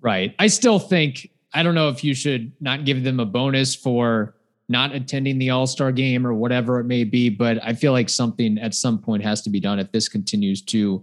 Right. 0.00 0.34
I 0.38 0.46
still 0.46 0.78
think 0.78 1.30
I 1.52 1.62
don't 1.62 1.74
know 1.74 1.88
if 1.88 2.04
you 2.04 2.14
should 2.14 2.52
not 2.60 2.84
give 2.84 3.04
them 3.04 3.20
a 3.20 3.26
bonus 3.26 3.74
for 3.74 4.34
not 4.68 4.94
attending 4.94 5.38
the 5.38 5.50
All 5.50 5.66
Star 5.66 5.92
game 5.92 6.26
or 6.26 6.32
whatever 6.32 6.78
it 6.78 6.84
may 6.84 7.04
be, 7.04 7.28
but 7.28 7.58
I 7.62 7.74
feel 7.74 7.92
like 7.92 8.08
something 8.08 8.56
at 8.58 8.72
some 8.72 8.98
point 8.98 9.24
has 9.24 9.42
to 9.42 9.50
be 9.50 9.60
done 9.60 9.78
if 9.78 9.90
this 9.92 10.08
continues 10.08 10.62
to 10.62 11.02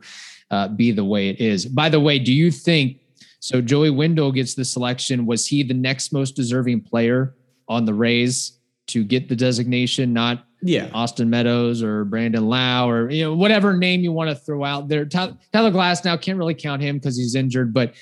uh, 0.51 0.67
be 0.69 0.91
the 0.91 1.03
way 1.03 1.29
it 1.29 1.39
is. 1.39 1.65
By 1.65 1.89
the 1.89 1.99
way, 1.99 2.19
do 2.19 2.33
you 2.33 2.51
think 2.51 2.99
so? 3.39 3.61
Joey 3.61 3.89
Wendle 3.89 4.31
gets 4.31 4.55
the 4.55 4.65
selection. 4.65 5.25
Was 5.25 5.45
he 5.45 5.63
the 5.63 5.73
next 5.73 6.13
most 6.13 6.35
deserving 6.35 6.81
player 6.81 7.35
on 7.67 7.85
the 7.85 7.93
Rays 7.93 8.59
to 8.87 9.03
get 9.03 9.29
the 9.29 9.35
designation? 9.35 10.13
Not 10.13 10.45
yeah, 10.61 10.89
Austin 10.93 11.29
Meadows 11.29 11.83
or 11.83 12.05
Brandon 12.05 12.47
Lowe 12.47 12.89
or 12.89 13.09
you 13.09 13.23
know 13.23 13.35
whatever 13.35 13.75
name 13.75 14.01
you 14.01 14.11
want 14.11 14.29
to 14.29 14.35
throw 14.35 14.63
out 14.63 14.87
there. 14.87 15.05
Tyler 15.05 15.35
Glasnow 15.53 16.19
can't 16.21 16.37
really 16.37 16.55
count 16.55 16.81
him 16.81 16.97
because 16.97 17.17
he's 17.17 17.35
injured, 17.35 17.73
but 17.73 17.93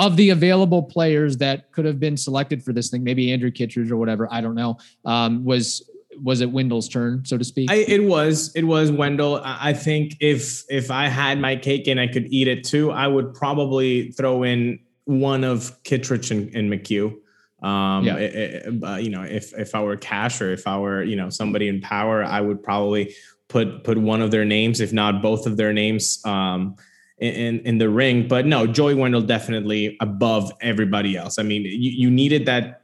of 0.00 0.16
the 0.16 0.30
available 0.30 0.82
players 0.82 1.36
that 1.36 1.70
could 1.72 1.84
have 1.84 2.00
been 2.00 2.16
selected 2.16 2.62
for 2.62 2.72
this 2.72 2.88
thing, 2.88 3.04
maybe 3.04 3.30
Andrew 3.32 3.50
Kittredge 3.50 3.90
or 3.90 3.98
whatever, 3.98 4.26
I 4.30 4.40
don't 4.40 4.54
know, 4.54 4.78
um, 5.04 5.44
was 5.44 5.89
was 6.18 6.40
it 6.40 6.50
Wendle's 6.50 6.88
turn, 6.88 7.24
so 7.24 7.38
to 7.38 7.44
speak? 7.44 7.70
I, 7.70 7.76
it 7.76 8.04
was. 8.04 8.52
It 8.54 8.64
was 8.64 8.90
Wendle. 8.90 9.40
I 9.44 9.72
think 9.72 10.16
if 10.20 10.64
if 10.68 10.90
I 10.90 11.08
had 11.08 11.40
my 11.40 11.56
cake 11.56 11.86
and 11.86 12.00
I 12.00 12.06
could 12.06 12.32
eat 12.32 12.48
it 12.48 12.64
too, 12.64 12.90
I 12.90 13.06
would 13.06 13.34
probably 13.34 14.10
throw 14.12 14.42
in 14.42 14.80
one 15.04 15.44
of 15.44 15.82
Kittredge 15.84 16.30
and, 16.30 16.54
and 16.54 16.72
McHugh. 16.72 17.14
Um, 17.62 18.04
yeah. 18.04 18.16
It, 18.16 18.34
it, 18.34 18.84
uh, 18.84 18.96
you 18.96 19.10
know, 19.10 19.22
if 19.22 19.52
if 19.54 19.74
I 19.74 19.82
were 19.82 19.96
cash 19.96 20.40
or 20.40 20.52
if 20.52 20.66
I 20.66 20.78
were 20.78 21.02
you 21.02 21.16
know 21.16 21.30
somebody 21.30 21.68
in 21.68 21.80
power, 21.80 22.24
I 22.24 22.40
would 22.40 22.62
probably 22.62 23.14
put 23.48 23.84
put 23.84 23.98
one 23.98 24.22
of 24.22 24.30
their 24.30 24.44
names, 24.44 24.80
if 24.80 24.92
not 24.92 25.22
both 25.22 25.46
of 25.46 25.56
their 25.56 25.72
names. 25.72 26.20
Um, 26.24 26.76
in 27.18 27.60
in 27.60 27.76
the 27.76 27.90
ring, 27.90 28.26
but 28.26 28.46
no, 28.46 28.66
Joey 28.66 28.94
Wendle 28.94 29.20
definitely 29.20 29.98
above 30.00 30.50
everybody 30.62 31.18
else. 31.18 31.38
I 31.38 31.42
mean, 31.42 31.64
you, 31.66 31.90
you 31.90 32.10
needed 32.10 32.46
that 32.46 32.79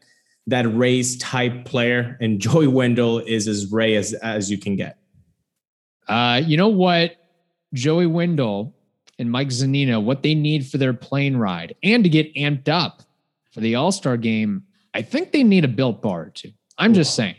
that 0.46 0.64
Rays 0.74 1.16
type 1.18 1.64
player, 1.64 2.16
and 2.20 2.40
Joey 2.40 2.66
Wendle 2.66 3.18
is 3.18 3.48
as 3.48 3.70
Ray 3.72 3.96
as 3.96 4.12
as 4.14 4.50
you 4.50 4.58
can 4.58 4.76
get. 4.76 4.98
Uh, 6.08 6.40
you 6.44 6.56
know 6.56 6.68
what, 6.68 7.16
Joey 7.74 8.06
Wendle 8.06 8.74
and 9.18 9.30
Mike 9.30 9.48
Zunino, 9.48 10.02
what 10.02 10.22
they 10.22 10.34
need 10.34 10.66
for 10.66 10.78
their 10.78 10.92
plane 10.92 11.36
ride 11.36 11.74
and 11.82 12.04
to 12.04 12.10
get 12.10 12.32
amped 12.34 12.68
up 12.68 13.02
for 13.50 13.60
the 13.60 13.74
All 13.74 13.90
Star 13.90 14.16
game, 14.16 14.64
I 14.94 15.02
think 15.02 15.32
they 15.32 15.42
need 15.42 15.64
a 15.64 15.68
built 15.68 16.02
bar 16.02 16.22
or 16.22 16.30
two. 16.30 16.52
I'm 16.78 16.94
just 16.94 17.14
saying. 17.14 17.36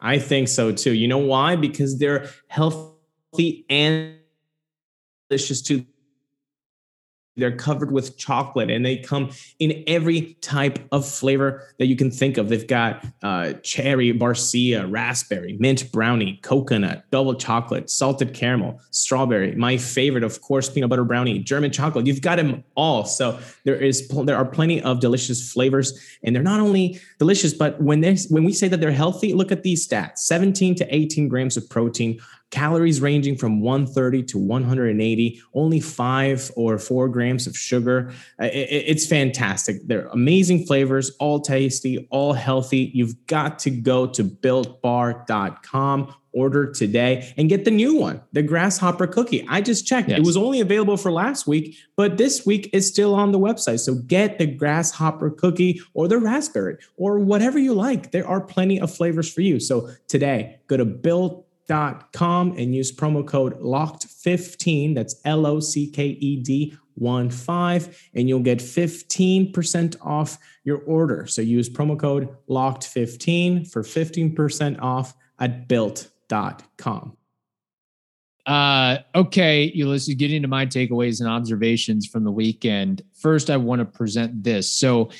I 0.00 0.18
think 0.18 0.48
so 0.48 0.72
too. 0.72 0.92
You 0.92 1.08
know 1.08 1.18
why? 1.18 1.56
Because 1.56 1.98
they're 1.98 2.28
healthy 2.48 3.66
and 3.68 4.14
delicious 5.28 5.60
too. 5.62 5.84
They're 7.36 7.56
covered 7.56 7.92
with 7.92 8.16
chocolate 8.18 8.70
and 8.70 8.84
they 8.84 8.96
come 8.96 9.30
in 9.58 9.84
every 9.86 10.34
type 10.40 10.78
of 10.92 11.08
flavor 11.08 11.68
that 11.78 11.86
you 11.86 11.96
can 11.96 12.10
think 12.10 12.36
of. 12.36 12.48
They've 12.48 12.66
got 12.66 13.04
uh, 13.22 13.54
cherry, 13.62 14.12
barcia, 14.12 14.90
raspberry, 14.90 15.56
mint 15.58 15.90
brownie, 15.92 16.38
coconut, 16.42 17.04
double 17.10 17.34
chocolate, 17.34 17.88
salted 17.88 18.34
caramel, 18.34 18.80
strawberry. 18.90 19.54
My 19.54 19.76
favorite, 19.76 20.24
of 20.24 20.40
course, 20.40 20.68
peanut 20.68 20.90
butter 20.90 21.04
brownie, 21.04 21.38
German 21.38 21.70
chocolate. 21.70 22.06
You've 22.06 22.20
got 22.20 22.36
them 22.36 22.64
all. 22.74 23.04
So 23.04 23.38
there 23.64 23.76
is 23.76 24.08
there 24.08 24.36
are 24.36 24.44
plenty 24.44 24.82
of 24.82 25.00
delicious 25.00 25.52
flavors, 25.52 25.98
and 26.22 26.34
they're 26.34 26.42
not 26.42 26.60
only 26.60 27.00
delicious, 27.18 27.54
but 27.54 27.80
when 27.80 28.00
they 28.00 28.16
when 28.28 28.44
we 28.44 28.52
say 28.52 28.68
that 28.68 28.80
they're 28.80 28.90
healthy, 28.90 29.32
look 29.32 29.52
at 29.52 29.62
these 29.62 29.86
stats: 29.86 30.18
17 30.18 30.74
to 30.76 30.94
18 30.94 31.28
grams 31.28 31.56
of 31.56 31.68
protein, 31.70 32.20
calories 32.50 33.00
ranging 33.00 33.36
from 33.36 33.60
130 33.60 34.24
to 34.24 34.38
180, 34.38 35.42
only 35.54 35.80
five 35.80 36.50
or 36.56 36.78
four 36.78 37.08
grams 37.08 37.46
of 37.46 37.56
sugar. 37.56 38.12
Uh, 38.40 38.48
it's 38.52 39.06
fantastic. 39.06 39.76
They're 39.86 40.08
amazing 40.08 40.66
flavors, 40.66 41.10
all 41.20 41.40
tasty, 41.40 42.06
all 42.10 42.32
healthy. 42.32 42.90
You've 42.92 43.26
got 43.26 43.58
to 43.60 43.70
go 43.70 44.06
to 44.08 44.24
builtbar.com. 44.24 46.14
Order 46.32 46.70
today 46.70 47.34
and 47.36 47.48
get 47.48 47.64
the 47.64 47.72
new 47.72 47.96
one, 47.96 48.22
the 48.32 48.44
grasshopper 48.44 49.08
cookie. 49.08 49.44
I 49.48 49.60
just 49.60 49.84
checked. 49.84 50.10
Yes. 50.10 50.20
It 50.20 50.24
was 50.24 50.36
only 50.36 50.60
available 50.60 50.96
for 50.96 51.10
last 51.10 51.48
week, 51.48 51.76
but 51.96 52.18
this 52.18 52.46
week 52.46 52.70
is 52.72 52.86
still 52.86 53.16
on 53.16 53.32
the 53.32 53.38
website. 53.40 53.80
So 53.80 53.96
get 53.96 54.38
the 54.38 54.46
grasshopper 54.46 55.30
cookie 55.30 55.80
or 55.92 56.06
the 56.06 56.18
raspberry 56.18 56.76
or 56.96 57.18
whatever 57.18 57.58
you 57.58 57.74
like. 57.74 58.12
There 58.12 58.28
are 58.28 58.40
plenty 58.40 58.80
of 58.80 58.94
flavors 58.94 59.28
for 59.28 59.40
you. 59.40 59.58
So 59.58 59.90
today, 60.06 60.60
go 60.68 60.76
to 60.76 60.84
built 60.84 61.49
com 62.12 62.50
and 62.56 62.74
use 62.74 62.90
promo 62.94 63.26
code 63.26 63.58
locked15 63.60 64.94
that's 64.94 65.20
l-o-c-k-e-d 65.24 66.76
1 66.94 67.30
5 67.30 68.10
and 68.14 68.28
you'll 68.28 68.40
get 68.40 68.58
15% 68.58 69.96
off 70.02 70.38
your 70.64 70.78
order 70.78 71.26
so 71.26 71.40
use 71.40 71.70
promo 71.70 71.98
code 71.98 72.28
locked15 72.48 73.70
for 73.70 73.82
15% 73.82 74.80
off 74.82 75.14
at 75.38 75.68
built.com 75.68 77.16
uh, 78.46 78.98
okay, 79.14 79.70
Ulysses, 79.74 80.14
getting 80.14 80.36
into 80.36 80.48
my 80.48 80.66
takeaways 80.66 81.20
and 81.20 81.28
observations 81.28 82.06
from 82.06 82.24
the 82.24 82.32
weekend. 82.32 83.02
First, 83.12 83.50
I 83.50 83.56
want 83.56 83.80
to 83.80 83.84
present 83.84 84.42
this. 84.42 84.68
So, 84.68 85.10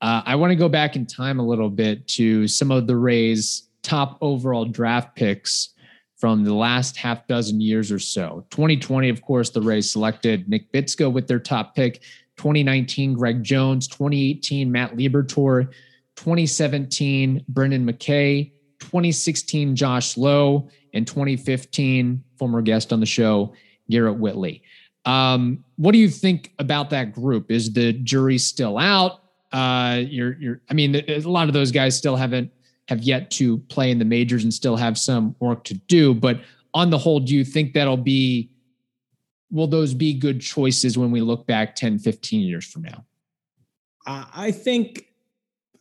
uh, 0.00 0.22
I 0.24 0.34
want 0.34 0.50
to 0.50 0.56
go 0.56 0.68
back 0.68 0.96
in 0.96 1.06
time 1.06 1.38
a 1.38 1.46
little 1.46 1.70
bit 1.70 2.08
to 2.08 2.48
some 2.48 2.72
of 2.72 2.88
the 2.88 2.96
Rays' 2.96 3.68
top 3.82 4.18
overall 4.20 4.64
draft 4.64 5.14
picks 5.14 5.74
from 6.22 6.44
the 6.44 6.54
last 6.54 6.96
half 6.96 7.26
dozen 7.26 7.60
years 7.60 7.90
or 7.90 7.98
so. 7.98 8.46
2020, 8.50 9.08
of 9.08 9.20
course, 9.22 9.50
the 9.50 9.60
Rays 9.60 9.90
selected 9.90 10.48
Nick 10.48 10.70
Bitsko 10.70 11.12
with 11.12 11.26
their 11.26 11.40
top 11.40 11.74
pick. 11.74 12.02
2019, 12.36 13.14
Greg 13.14 13.42
Jones. 13.42 13.88
2018, 13.88 14.70
Matt 14.70 14.96
Liberatore. 14.96 15.72
2017, 16.14 17.44
Brendan 17.48 17.84
McKay. 17.84 18.52
2016, 18.78 19.74
Josh 19.74 20.16
Lowe. 20.16 20.68
And 20.94 21.08
2015, 21.08 22.22
former 22.38 22.62
guest 22.62 22.92
on 22.92 23.00
the 23.00 23.06
show, 23.06 23.52
Garrett 23.90 24.16
Whitley. 24.16 24.62
Um, 25.04 25.64
what 25.74 25.90
do 25.90 25.98
you 25.98 26.08
think 26.08 26.52
about 26.60 26.90
that 26.90 27.12
group? 27.12 27.50
Is 27.50 27.72
the 27.72 27.94
jury 27.94 28.38
still 28.38 28.78
out? 28.78 29.24
Uh, 29.50 30.02
you're, 30.06 30.34
you're, 30.38 30.60
I 30.70 30.74
mean, 30.74 30.94
a 30.94 31.18
lot 31.22 31.48
of 31.48 31.52
those 31.52 31.72
guys 31.72 31.98
still 31.98 32.14
haven't 32.14 32.52
have 32.88 33.02
yet 33.02 33.30
to 33.32 33.58
play 33.58 33.90
in 33.90 33.98
the 33.98 34.04
majors 34.04 34.42
and 34.42 34.52
still 34.52 34.76
have 34.76 34.98
some 34.98 35.36
work 35.40 35.64
to 35.64 35.74
do. 35.74 36.14
But 36.14 36.40
on 36.74 36.90
the 36.90 36.98
whole, 36.98 37.20
do 37.20 37.34
you 37.34 37.44
think 37.44 37.74
that'll 37.74 37.96
be, 37.96 38.50
will 39.50 39.66
those 39.66 39.94
be 39.94 40.14
good 40.14 40.40
choices 40.40 40.98
when 40.98 41.10
we 41.10 41.20
look 41.20 41.46
back 41.46 41.76
10, 41.76 41.98
15 41.98 42.40
years 42.40 42.64
from 42.64 42.82
now? 42.82 43.04
I 44.06 44.50
think, 44.50 45.06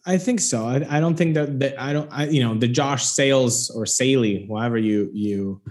I 0.05 0.17
think 0.17 0.39
so. 0.39 0.65
I, 0.65 0.85
I 0.89 0.99
don't 0.99 1.15
think 1.15 1.33
that, 1.33 1.59
that 1.59 1.81
I 1.81 1.91
don't, 1.91 2.09
I, 2.11 2.25
you 2.25 2.43
know, 2.43 2.53
the 2.53 2.67
Josh 2.67 3.05
Sales 3.05 3.71
or 3.71 3.85
Saley, 3.85 4.45
whatever 4.47 4.77
you, 4.77 5.09
you, 5.11 5.61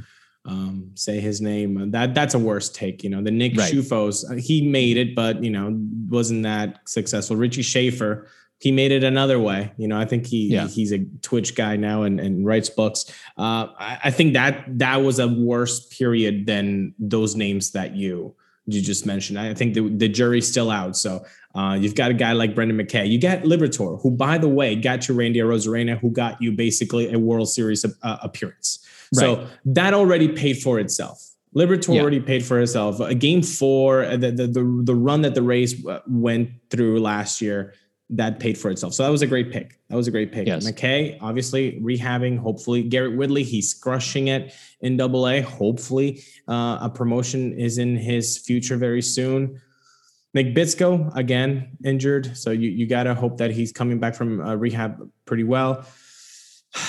um, 0.46 0.90
say 0.94 1.20
his 1.20 1.40
name. 1.40 1.90
That 1.90 2.14
that's 2.14 2.34
a 2.34 2.38
worse 2.38 2.70
take. 2.70 3.04
You 3.04 3.10
know, 3.10 3.22
the 3.22 3.30
Nick 3.30 3.56
right. 3.56 3.72
Ciuffos, 3.72 4.38
he 4.38 4.66
made 4.66 4.96
it, 4.96 5.14
but 5.14 5.42
you 5.42 5.50
know, 5.50 5.78
wasn't 6.08 6.42
that 6.44 6.88
successful. 6.88 7.36
Richie 7.36 7.62
Shaffer, 7.62 8.26
he 8.60 8.70
made 8.70 8.92
it 8.92 9.02
another 9.02 9.40
way. 9.40 9.72
You 9.78 9.88
know, 9.88 9.98
I 9.98 10.04
think 10.04 10.26
he 10.26 10.48
yeah. 10.48 10.68
he's 10.68 10.92
a 10.92 10.98
Twitch 11.22 11.56
guy 11.56 11.76
now 11.76 12.02
and, 12.02 12.20
and 12.20 12.44
writes 12.46 12.68
books. 12.68 13.06
Uh, 13.36 13.68
I, 13.78 13.98
I, 14.04 14.10
think 14.10 14.34
that 14.34 14.64
that 14.78 14.96
was 14.96 15.18
a 15.18 15.26
worse 15.26 15.86
period 15.86 16.46
than 16.46 16.94
those 16.98 17.34
names 17.34 17.70
that 17.72 17.96
you 17.96 18.34
you 18.66 18.82
just 18.82 19.06
mentioned. 19.06 19.38
I 19.38 19.54
think 19.54 19.72
the, 19.72 19.88
the 19.88 20.08
jury's 20.08 20.46
still 20.46 20.70
out. 20.70 20.94
So 20.94 21.24
uh, 21.54 21.78
you've 21.80 21.94
got 21.94 22.10
a 22.10 22.14
guy 22.14 22.32
like 22.32 22.54
Brendan 22.54 22.78
McKay. 22.78 23.10
You 23.10 23.18
got 23.18 23.40
Liberatore, 23.40 24.00
who, 24.02 24.10
by 24.10 24.36
the 24.36 24.48
way, 24.48 24.76
got 24.76 25.08
you 25.08 25.14
Randy 25.14 25.40
Arozarena, 25.40 25.98
who 25.98 26.10
got 26.10 26.40
you 26.40 26.52
basically 26.52 27.12
a 27.12 27.18
World 27.18 27.48
Series 27.48 27.84
uh, 27.84 28.16
appearance. 28.22 28.78
Right. 29.16 29.20
So 29.20 29.46
that 29.64 29.94
already 29.94 30.28
paid 30.28 30.58
for 30.58 30.78
itself. 30.78 31.26
Liberatore 31.56 31.96
yeah. 31.96 32.02
already 32.02 32.20
paid 32.20 32.44
for 32.44 32.60
itself. 32.60 33.00
A 33.00 33.14
game 33.14 33.42
four, 33.42 34.06
the, 34.16 34.30
the, 34.30 34.46
the 34.46 34.82
the 34.84 34.94
run 34.94 35.22
that 35.22 35.34
the 35.34 35.42
Rays 35.42 35.84
uh, 35.84 36.00
went 36.06 36.50
through 36.68 37.00
last 37.00 37.40
year 37.40 37.74
that 38.10 38.40
paid 38.40 38.58
for 38.58 38.70
itself. 38.70 38.94
So 38.94 39.04
that 39.04 39.10
was 39.10 39.22
a 39.22 39.26
great 39.26 39.52
pick. 39.52 39.78
That 39.88 39.96
was 39.96 40.08
a 40.08 40.10
great 40.10 40.32
pick. 40.32 40.46
Yes. 40.46 40.68
McKay, 40.68 41.16
obviously 41.20 41.80
rehabbing. 41.80 42.38
Hopefully, 42.38 42.82
Garrett 42.82 43.16
Whitley, 43.16 43.44
he's 43.44 43.72
crushing 43.72 44.28
it 44.28 44.52
in 44.80 44.96
Double 44.96 45.28
A. 45.28 45.40
Hopefully, 45.40 46.22
uh, 46.48 46.78
a 46.82 46.90
promotion 46.90 47.52
is 47.52 47.78
in 47.78 47.96
his 47.96 48.38
future 48.38 48.76
very 48.76 49.02
soon. 49.02 49.60
Nick 50.34 50.54
Bitsko 50.54 51.14
again 51.16 51.76
injured, 51.84 52.36
so 52.36 52.50
you 52.50 52.70
you 52.70 52.86
gotta 52.86 53.14
hope 53.14 53.38
that 53.38 53.50
he's 53.50 53.72
coming 53.72 53.98
back 53.98 54.14
from 54.14 54.40
uh, 54.40 54.54
rehab 54.54 55.08
pretty 55.24 55.44
well. 55.44 55.84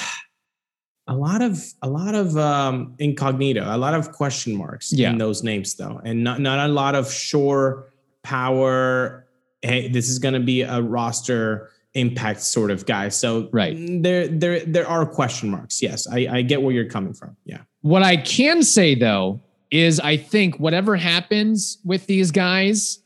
A 1.07 1.15
lot 1.15 1.41
of 1.41 1.61
a 1.81 1.89
lot 1.89 2.15
of 2.15 2.37
um, 2.37 2.95
incognito, 2.99 3.65
a 3.65 3.75
lot 3.75 3.95
of 3.95 4.13
question 4.13 4.55
marks 4.55 4.93
yeah. 4.93 5.09
in 5.09 5.17
those 5.17 5.43
names 5.43 5.75
though, 5.75 5.99
and 6.05 6.23
not 6.23 6.39
not 6.39 6.69
a 6.69 6.71
lot 6.71 6.95
of 6.95 7.11
sure 7.11 7.91
power 8.23 9.25
hey, 9.61 9.87
this 9.87 10.09
is 10.09 10.19
going 10.19 10.33
to 10.33 10.39
be 10.39 10.61
a 10.61 10.81
roster 10.81 11.69
impact 11.93 12.41
sort 12.41 12.71
of 12.71 12.85
guy. 12.85 13.09
So 13.09 13.49
right 13.51 13.75
there, 14.01 14.27
there, 14.27 14.65
there 14.65 14.87
are 14.87 15.05
question 15.05 15.49
marks. 15.49 15.81
Yes, 15.81 16.07
I, 16.07 16.27
I 16.31 16.41
get 16.41 16.61
where 16.61 16.73
you're 16.73 16.89
coming 16.89 17.13
from. 17.13 17.35
Yeah. 17.45 17.61
What 17.81 18.03
I 18.03 18.17
can 18.17 18.63
say 18.63 18.95
though 18.95 19.41
is 19.71 19.99
I 19.99 20.17
think 20.17 20.59
whatever 20.59 20.95
happens 20.95 21.79
with 21.83 22.05
these 22.07 22.31
guys, 22.31 22.99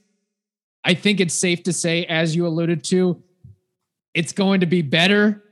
I 0.83 0.93
think 0.93 1.19
it's 1.19 1.33
safe 1.33 1.63
to 1.63 1.73
say, 1.73 2.05
as 2.05 2.35
you 2.35 2.45
alluded 2.45 2.83
to, 2.85 3.21
it's 4.13 4.31
going 4.31 4.59
to 4.59 4.65
be 4.65 4.81
better 4.81 5.43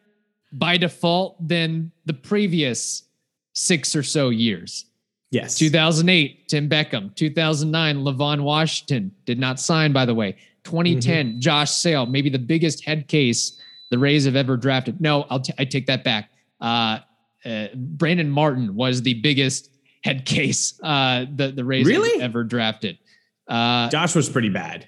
by 0.52 0.78
default 0.78 1.48
than 1.48 1.92
the 2.06 2.14
previous 2.14 3.04
six 3.54 3.96
or 3.96 4.04
so 4.04 4.30
years. 4.30 4.86
Yes. 5.32 5.58
2008, 5.58 6.48
Tim 6.48 6.70
Beckham. 6.70 7.14
2009, 7.16 7.98
Levon 8.04 8.42
Washington 8.42 9.12
did 9.26 9.40
not 9.40 9.60
sign, 9.60 9.92
by 9.92 10.06
the 10.06 10.14
way. 10.14 10.38
2010, 10.64 11.28
mm-hmm. 11.28 11.40
Josh 11.40 11.72
Sale, 11.72 12.06
maybe 12.06 12.30
the 12.30 12.40
biggest 12.40 12.84
head 12.86 13.08
case 13.08 13.60
the 13.92 14.00
Rays 14.00 14.26
have 14.26 14.36
ever 14.36 14.58
drafted. 14.58 15.00
No, 15.00 15.26
I'll 15.30 15.40
t- 15.40 15.54
I 15.60 15.66
take 15.66 15.86
that 15.86 16.04
back. 16.04 16.32
Uh, 16.60 17.00
uh, 17.46 17.68
Brandon 17.76 18.30
Martin 18.30 18.76
was 18.76 19.02
the 19.02 19.16
biggest 19.16 19.70
head 20.04 20.26
case 20.26 20.80
uh, 20.84 21.26
the 21.36 21.52
the 21.52 21.64
Rays 21.64 21.86
really? 21.86 22.22
ever 22.22 22.44
drafted. 22.44 22.98
Uh, 23.48 23.90
Josh 23.90 24.16
was 24.16 24.30
pretty 24.30 24.50
bad. 24.50 24.88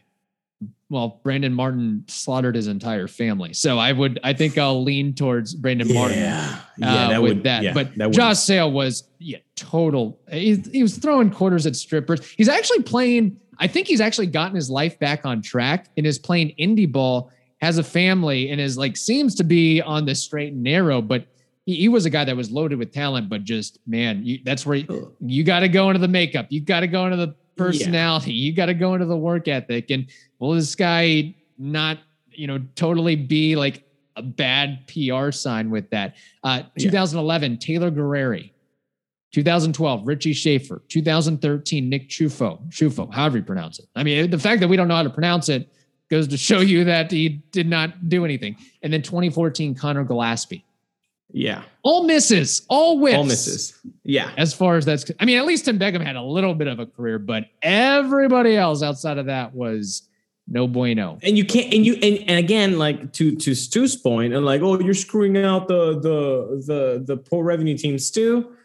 Well, 0.90 1.20
Brandon 1.24 1.54
Martin 1.54 2.06
slaughtered 2.08 2.56
his 2.56 2.68
entire 2.68 3.08
family, 3.08 3.54
so 3.54 3.78
I 3.78 3.92
would 3.92 4.20
I 4.24 4.34
think 4.34 4.58
I'll 4.58 4.84
lean 4.84 5.14
towards 5.14 5.54
Brandon 5.54 5.88
yeah. 5.88 5.94
Martin. 5.94 6.18
Yeah, 6.20 6.60
uh, 6.84 7.10
that 7.10 7.22
with 7.22 7.34
would, 7.34 7.44
that. 7.44 7.64
Yeah, 7.64 7.74
but 7.74 7.96
that 7.98 8.12
Josh 8.12 8.40
Sale 8.40 8.72
was 8.72 9.04
yeah 9.20 9.40
total. 9.56 10.20
He, 10.32 10.56
he 10.72 10.84
was 10.84 10.98
throwing 10.98 11.32
quarters 11.32 11.66
at 11.66 11.76
strippers. 11.76 12.28
He's 12.38 12.50
actually 12.50 12.84
playing 12.84 13.40
I 13.60 13.68
think 13.68 13.88
he's 13.88 14.02
actually 14.02 14.28
gotten 14.28 14.56
his 14.56 14.70
life 14.70 15.00
back 15.00 15.26
on 15.26 15.42
track 15.42 15.88
and 15.98 16.06
is 16.06 16.20
playing 16.20 16.54
indie 16.60 16.92
ball, 16.92 17.32
has 17.62 17.78
a 17.78 17.84
family, 17.84 18.50
and 18.50 18.60
is 18.60 18.78
like 18.78 18.98
seems 18.98 19.36
to 19.36 19.44
be 19.44 19.82
on 19.82 20.06
the 20.06 20.16
straight 20.16 20.54
and 20.54 20.64
narrow. 20.64 21.02
But 21.02 21.26
he, 21.66 21.76
he 21.76 21.90
was 21.90 22.06
a 22.06 22.10
guy 22.10 22.26
that 22.26 22.36
was 22.36 22.52
loaded 22.52 22.78
with 22.78 22.92
talent, 22.92 23.30
but 23.30 23.44
just 23.44 23.80
man, 23.88 24.24
you, 24.24 24.40
that's 24.44 24.66
where 24.66 24.78
you, 24.78 25.16
you 25.20 25.44
got 25.44 25.62
to 25.62 25.70
go 25.70 25.90
into 25.90 26.00
the 26.00 26.08
makeup, 26.08 26.48
you 26.50 26.62
got 26.62 26.82
to 26.82 26.88
go 26.88 27.06
into 27.06 27.18
the 27.18 27.36
personality, 27.56 28.34
yeah. 28.34 28.48
you 28.48 28.54
got 28.54 28.68
to 28.68 28.74
go 28.74 28.94
into 28.94 29.06
the 29.06 29.18
work 29.18 29.48
ethic. 29.48 29.90
And 29.90 30.08
will 30.40 30.54
this 30.54 30.76
guy 30.76 31.36
not, 31.58 32.00
you 32.32 32.48
know, 32.48 32.62
totally 32.76 33.16
be 33.16 33.56
like 33.56 33.84
a 34.16 34.22
bad 34.22 34.88
PR 34.88 35.32
sign 35.32 35.70
with 35.70 35.90
that? 35.92 36.16
Uh, 36.44 36.64
2011, 36.78 37.52
yeah. 37.52 37.58
Taylor 37.60 37.92
Guerrieri 37.92 38.52
2012, 39.36 40.08
Richie 40.08 40.32
Shaffer. 40.32 40.82
2013, 40.88 41.90
Nick 41.90 42.08
Ciuffo. 42.08 42.66
Ciuffo, 42.70 43.14
however 43.14 43.40
you 43.40 43.44
pronounce 43.44 43.80
it. 43.80 43.86
I 43.94 44.02
mean, 44.02 44.32
the 44.32 44.40
fact 44.40 44.62
that 44.62 44.70
we 44.70 44.78
don't 44.78 44.88
know 44.88 44.96
how 44.96 45.04
to 45.04 45.10
pronounce 45.10 45.50
it 45.50 45.70
goes 46.10 46.30
to 46.30 46.38
show 46.38 46.62
you 46.62 46.86
that 46.86 47.12
he 47.12 47.44
did 47.52 47.68
not 47.68 48.08
do 48.08 48.24
anything. 48.24 48.56
And 48.82 48.94
then 48.94 49.02
2014, 49.02 49.76
Connor 49.76 50.06
Gillaspie. 50.06 50.64
Yeah. 51.34 51.64
All 51.84 52.06
misses, 52.06 52.62
all 52.70 52.98
whiffs. 52.98 53.18
All 53.18 53.26
misses. 53.26 53.78
Yeah. 54.06 54.32
As 54.38 54.54
far 54.54 54.78
as 54.78 54.86
that's, 54.86 55.12
I 55.20 55.26
mean, 55.26 55.38
at 55.38 55.46
least 55.46 55.66
Tim 55.66 55.78
Beckham 55.78 56.02
had 56.02 56.16
a 56.16 56.22
little 56.22 56.56
bit 56.56 56.68
of 56.68 56.80
a 56.80 56.86
career, 56.86 57.20
but 57.20 57.48
everybody 57.62 58.56
else 58.56 58.82
outside 58.82 59.18
of 59.18 59.26
that 59.26 59.54
was 59.54 60.08
no 60.48 60.66
bueno. 60.66 61.20
And 61.24 61.38
you 61.38 61.44
can't, 61.44 61.74
and 61.74 61.86
you, 61.86 61.96
and, 61.96 62.20
and 62.20 62.40
again, 62.40 62.78
like 62.78 63.12
to 63.14 63.36
to 63.36 63.54
Stu's 63.54 63.98
point, 63.98 64.34
and 64.34 64.46
like, 64.46 64.62
oh, 64.62 64.80
you're 64.80 64.94
screwing 64.94 65.38
out 65.38 65.68
the 65.68 66.00
the 66.00 66.64
the 66.66 67.04
the 67.04 67.18
poor 67.18 67.44
revenue 67.44 67.76
team, 67.76 68.00
Stu 68.00 68.56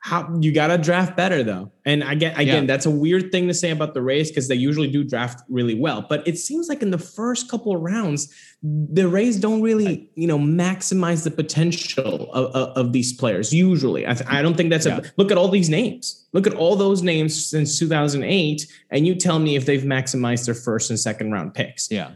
how 0.00 0.32
you 0.40 0.52
got 0.52 0.68
to 0.68 0.78
draft 0.78 1.16
better 1.16 1.42
though. 1.42 1.72
And 1.84 2.02
again, 2.02 2.34
again, 2.36 2.64
yeah. 2.64 2.66
that's 2.66 2.86
a 2.86 2.90
weird 2.90 3.32
thing 3.32 3.48
to 3.48 3.54
say 3.54 3.70
about 3.70 3.94
the 3.94 4.02
Rays 4.02 4.30
because 4.30 4.48
they 4.48 4.54
usually 4.54 4.90
do 4.90 5.02
draft 5.02 5.42
really 5.48 5.74
well. 5.74 6.06
But 6.08 6.26
it 6.26 6.38
seems 6.38 6.68
like 6.68 6.82
in 6.82 6.90
the 6.90 6.98
first 6.98 7.50
couple 7.50 7.74
of 7.74 7.82
rounds, 7.82 8.32
the 8.62 9.08
Rays 9.08 9.38
don't 9.38 9.62
really, 9.62 10.10
you 10.14 10.26
know, 10.26 10.38
maximize 10.38 11.24
the 11.24 11.30
potential 11.30 12.32
of, 12.32 12.54
of, 12.54 12.76
of 12.76 12.92
these 12.92 13.12
players. 13.12 13.52
Usually, 13.52 14.06
I, 14.06 14.14
th- 14.14 14.28
I 14.28 14.42
don't 14.42 14.56
think 14.56 14.70
that's 14.70 14.86
yeah. 14.86 14.98
a 14.98 15.02
look 15.16 15.30
at 15.30 15.38
all 15.38 15.48
these 15.48 15.68
names. 15.68 16.26
Look 16.32 16.46
at 16.46 16.54
all 16.54 16.76
those 16.76 17.02
names 17.02 17.46
since 17.46 17.78
2008, 17.78 18.66
and 18.90 19.06
you 19.06 19.14
tell 19.14 19.38
me 19.38 19.56
if 19.56 19.66
they've 19.66 19.82
maximized 19.82 20.44
their 20.44 20.54
first 20.54 20.90
and 20.90 20.98
second 20.98 21.32
round 21.32 21.54
picks. 21.54 21.90
Yeah, 21.90 22.12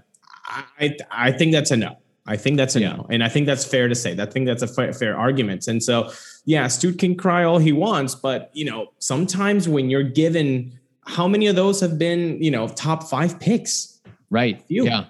I 0.78 0.96
I 1.10 1.32
think 1.32 1.52
that's 1.52 1.70
a 1.70 1.76
no. 1.76 1.96
I 2.26 2.36
think 2.36 2.56
that's 2.56 2.76
a 2.76 2.80
yeah. 2.80 2.92
no, 2.92 3.06
and 3.10 3.24
I 3.24 3.28
think 3.28 3.46
that's 3.46 3.64
fair 3.64 3.88
to 3.88 3.94
say. 3.94 4.16
I 4.18 4.26
think 4.26 4.46
that's 4.46 4.62
a 4.62 4.68
fair, 4.68 4.92
fair 4.92 5.16
argument. 5.16 5.66
And 5.66 5.82
so 5.82 6.12
yeah, 6.44 6.68
Stu 6.68 6.92
can 6.92 7.16
cry 7.16 7.44
all 7.44 7.58
he 7.58 7.72
wants, 7.72 8.14
but 8.14 8.50
you 8.52 8.64
know, 8.64 8.92
sometimes 8.98 9.68
when 9.68 9.90
you're 9.90 10.02
given 10.02 10.78
how 11.06 11.26
many 11.26 11.46
of 11.46 11.56
those 11.56 11.80
have 11.80 11.98
been, 11.98 12.42
you 12.42 12.50
know, 12.50 12.68
top 12.68 13.04
five 13.04 13.38
picks? 13.40 14.00
Right. 14.30 14.60
A 14.60 14.62
few. 14.64 14.84
Yeah. 14.84 15.04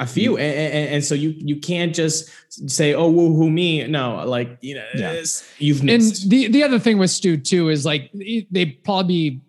A 0.00 0.06
few. 0.06 0.36
And, 0.36 0.74
and, 0.74 0.94
and, 0.94 1.04
so 1.04 1.14
you 1.14 1.30
you 1.36 1.56
can't 1.56 1.92
just 1.92 2.30
say, 2.70 2.94
oh, 2.94 3.10
woo 3.10 3.34
who 3.34 3.50
me. 3.50 3.84
No, 3.86 4.24
like, 4.24 4.58
you 4.60 4.76
know, 4.76 4.86
yeah. 4.94 5.22
you've 5.58 5.82
missed. 5.82 6.22
And 6.22 6.30
the, 6.30 6.48
the 6.48 6.62
other 6.62 6.78
thing 6.78 6.98
with 6.98 7.10
Stu 7.10 7.36
too 7.36 7.68
is 7.68 7.84
like 7.84 8.10
they 8.12 8.66
probably 8.84 9.40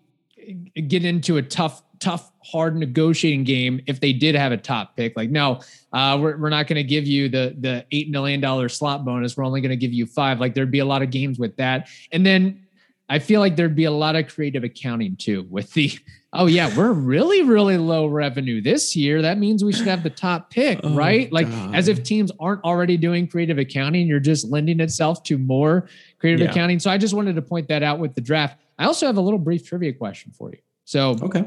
get 0.88 1.04
into 1.04 1.36
a 1.36 1.42
tough 1.42 1.82
tough, 2.00 2.32
hard 2.42 2.76
negotiating 2.76 3.44
game 3.44 3.80
if 3.86 4.00
they 4.00 4.12
did 4.12 4.34
have 4.34 4.52
a 4.52 4.56
top 4.56 4.96
pick. 4.96 5.16
Like, 5.16 5.30
no, 5.30 5.60
uh, 5.92 6.18
we're, 6.20 6.36
we're 6.36 6.50
not 6.50 6.66
going 6.66 6.76
to 6.76 6.84
give 6.84 7.06
you 7.06 7.28
the 7.28 7.54
the 7.58 7.84
eight 7.92 8.10
million 8.10 8.40
dollar 8.40 8.68
slot 8.68 9.04
bonus. 9.04 9.36
We're 9.36 9.44
only 9.44 9.60
going 9.60 9.70
to 9.70 9.76
give 9.76 9.92
you 9.92 10.06
five. 10.06 10.40
Like, 10.40 10.54
there'd 10.54 10.70
be 10.70 10.80
a 10.80 10.84
lot 10.84 11.02
of 11.02 11.10
games 11.10 11.38
with 11.38 11.56
that. 11.56 11.88
And 12.12 12.24
then 12.24 12.66
I 13.10 13.18
feel 13.18 13.40
like 13.40 13.56
there'd 13.56 13.76
be 13.76 13.84
a 13.84 13.90
lot 13.90 14.14
of 14.14 14.28
creative 14.28 14.62
accounting 14.62 15.16
too 15.16 15.46
with 15.50 15.72
the 15.74 15.92
oh 16.32 16.46
yeah, 16.46 16.74
we're 16.76 16.92
really, 16.92 17.42
really 17.42 17.76
low 17.76 18.06
revenue 18.06 18.60
this 18.60 18.94
year. 18.94 19.20
That 19.20 19.38
means 19.38 19.64
we 19.64 19.72
should 19.72 19.88
have 19.88 20.04
the 20.04 20.10
top 20.10 20.50
pick, 20.50 20.78
oh, 20.84 20.94
right? 20.94 21.30
Like 21.32 21.50
God. 21.50 21.74
as 21.74 21.88
if 21.88 22.04
teams 22.04 22.30
aren't 22.38 22.62
already 22.62 22.96
doing 22.96 23.26
creative 23.26 23.58
accounting, 23.58 24.06
you're 24.06 24.20
just 24.20 24.48
lending 24.48 24.78
itself 24.78 25.24
to 25.24 25.38
more 25.38 25.88
creative 26.20 26.40
yeah. 26.40 26.50
accounting. 26.50 26.78
So 26.78 26.88
I 26.88 26.98
just 26.98 27.12
wanted 27.12 27.34
to 27.34 27.42
point 27.42 27.66
that 27.66 27.82
out 27.82 27.98
with 27.98 28.14
the 28.14 28.20
draft. 28.20 28.60
I 28.78 28.84
also 28.84 29.06
have 29.06 29.16
a 29.16 29.20
little 29.20 29.40
brief 29.40 29.66
trivia 29.66 29.92
question 29.92 30.30
for 30.30 30.50
you. 30.50 30.58
So 30.84 31.16
okay. 31.20 31.44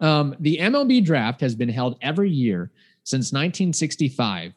Um, 0.00 0.34
the 0.40 0.58
MLB 0.58 1.04
draft 1.04 1.40
has 1.40 1.54
been 1.54 1.68
held 1.68 1.98
every 2.02 2.30
year 2.30 2.70
since 3.04 3.32
1965. 3.32 4.52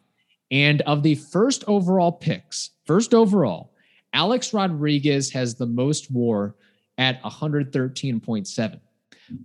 And 0.52 0.82
of 0.82 1.04
the 1.04 1.16
first 1.16 1.64
overall 1.68 2.12
picks, 2.12 2.72
first 2.86 3.14
overall, 3.14 3.74
Alex 4.14 4.54
Rodriguez 4.54 5.32
has 5.32 5.56
the 5.56 5.66
most 5.66 6.12
war 6.12 6.56
at 6.98 7.22
113.7. 7.24 8.80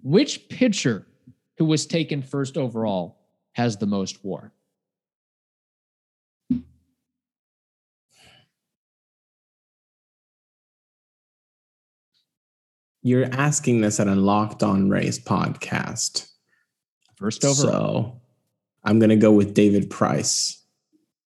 Which 0.02 0.48
pitcher 0.48 1.06
who 1.56 1.64
was 1.64 1.87
taken 1.87 2.22
first 2.22 2.56
overall 2.56 3.18
has 3.52 3.76
the 3.76 3.87
most 3.87 4.22
war? 4.24 4.52
You're 13.09 13.33
asking 13.33 13.81
this 13.81 14.01
at 14.01 14.07
a 14.07 14.14
Locked 14.14 14.62
On 14.62 14.90
Rays 14.90 15.18
podcast. 15.18 16.31
First 17.16 17.42
overall. 17.42 18.03
So 18.03 18.21
I'm 18.85 18.99
going 18.99 19.09
to 19.09 19.16
go 19.16 19.33
with 19.33 19.55
David 19.55 19.88
Price. 19.88 20.62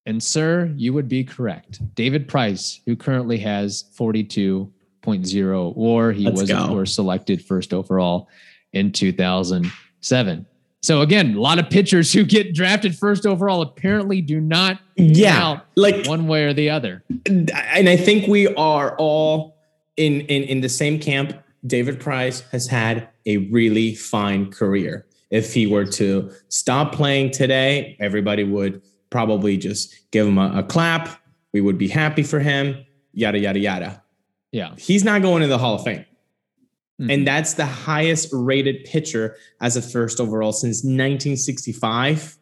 And 0.07 0.23
sir, 0.23 0.73
you 0.77 0.93
would 0.93 1.09
be 1.09 1.25
correct. 1.25 1.81
David 1.97 2.29
Price, 2.29 2.81
who 2.87 2.95
currently 2.95 3.37
has 3.39 3.87
42.0 3.99 5.77
war, 5.77 6.13
he 6.13 6.27
Let's 6.27 6.43
was, 6.43 6.51
go. 6.51 6.59
of 6.59 6.69
course, 6.69 6.95
selected 6.95 7.45
first 7.45 7.75
overall 7.75 8.29
in 8.73 8.93
2007. 8.93 10.47
So 10.83 11.01
again, 11.01 11.35
a 11.35 11.41
lot 11.41 11.59
of 11.59 11.69
pitchers 11.69 12.13
who 12.13 12.23
get 12.23 12.55
drafted 12.55 12.97
first 12.97 13.27
overall 13.27 13.61
apparently 13.61 14.21
do 14.21 14.41
not 14.41 14.79
yeah, 14.95 15.61
like 15.75 16.07
one 16.07 16.29
way 16.29 16.45
or 16.45 16.53
the 16.53 16.71
other. 16.71 17.03
And 17.27 17.51
I 17.53 17.97
think 17.97 18.29
we 18.29 18.55
are 18.55 18.95
all 18.99 19.57
in 19.97 20.21
in 20.23 20.45
in 20.45 20.61
the 20.61 20.69
same 20.69 21.01
camp. 21.01 21.42
David 21.67 22.01
Price 22.01 22.41
has 22.51 22.67
had 22.67 23.09
a 23.27 23.37
really 23.39 23.95
fine 23.95 24.51
career. 24.51 25.07
If 25.31 25.55
he 25.55 25.67
were 25.67 25.87
to 25.87 26.31
stop 26.49 26.93
playing 26.93 27.31
today, 27.31 27.97
everybody 28.01 28.45
would 28.45 28.83
probably 29.11 29.57
just 29.57 29.95
give 30.11 30.27
him 30.27 30.39
a, 30.39 30.59
a 30.59 30.63
clap. 30.63 31.21
We 31.53 31.61
would 31.61 31.79
be 31.79 31.89
happy 31.89 32.23
for 32.23 32.41
him. 32.41 32.85
Yada 33.13 33.39
yada 33.39 33.59
yada. 33.59 34.03
Yeah, 34.51 34.75
he's 34.77 35.05
not 35.05 35.23
going 35.23 35.43
to 35.43 35.49
the 35.49 35.59
Hall 35.59 35.75
of 35.77 35.85
Fame. 35.85 36.05
Mm-hmm. 37.01 37.11
And 37.11 37.27
that's 37.27 37.55
the 37.55 37.67
highest 37.67 38.29
rated 38.33 38.85
pitcher 38.85 39.37
as 39.61 39.77
a 39.77 39.83
first 39.83 40.21
overall 40.21 40.53
since 40.53 40.79
1965. 40.79 42.39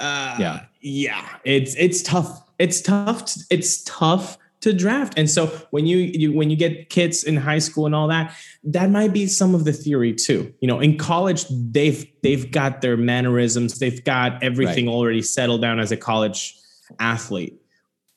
Uh, 0.00 0.36
yeah. 0.38 0.64
Yeah. 0.80 1.28
It's 1.44 1.74
it's 1.76 2.02
tough. 2.02 2.42
It's 2.58 2.80
tough. 2.80 3.34
It's 3.50 3.82
tough 3.84 4.38
to 4.60 4.72
draft. 4.72 5.14
And 5.16 5.28
so 5.28 5.46
when 5.70 5.86
you, 5.86 5.98
you 5.98 6.32
when 6.32 6.50
you 6.50 6.56
get 6.56 6.88
kids 6.90 7.24
in 7.24 7.36
high 7.36 7.58
school 7.58 7.86
and 7.86 7.94
all 7.94 8.08
that, 8.08 8.34
that 8.64 8.90
might 8.90 9.12
be 9.12 9.26
some 9.26 9.54
of 9.54 9.64
the 9.64 9.72
theory 9.72 10.14
too. 10.14 10.52
You 10.60 10.68
know, 10.68 10.80
in 10.80 10.96
college 10.96 11.46
they've 11.50 12.06
they've 12.22 12.50
got 12.50 12.80
their 12.80 12.96
mannerisms, 12.96 13.78
they've 13.78 14.02
got 14.04 14.42
everything 14.42 14.86
right. 14.86 14.92
already 14.92 15.22
settled 15.22 15.60
down 15.60 15.78
as 15.78 15.92
a 15.92 15.96
college 15.96 16.56
athlete. 16.98 17.54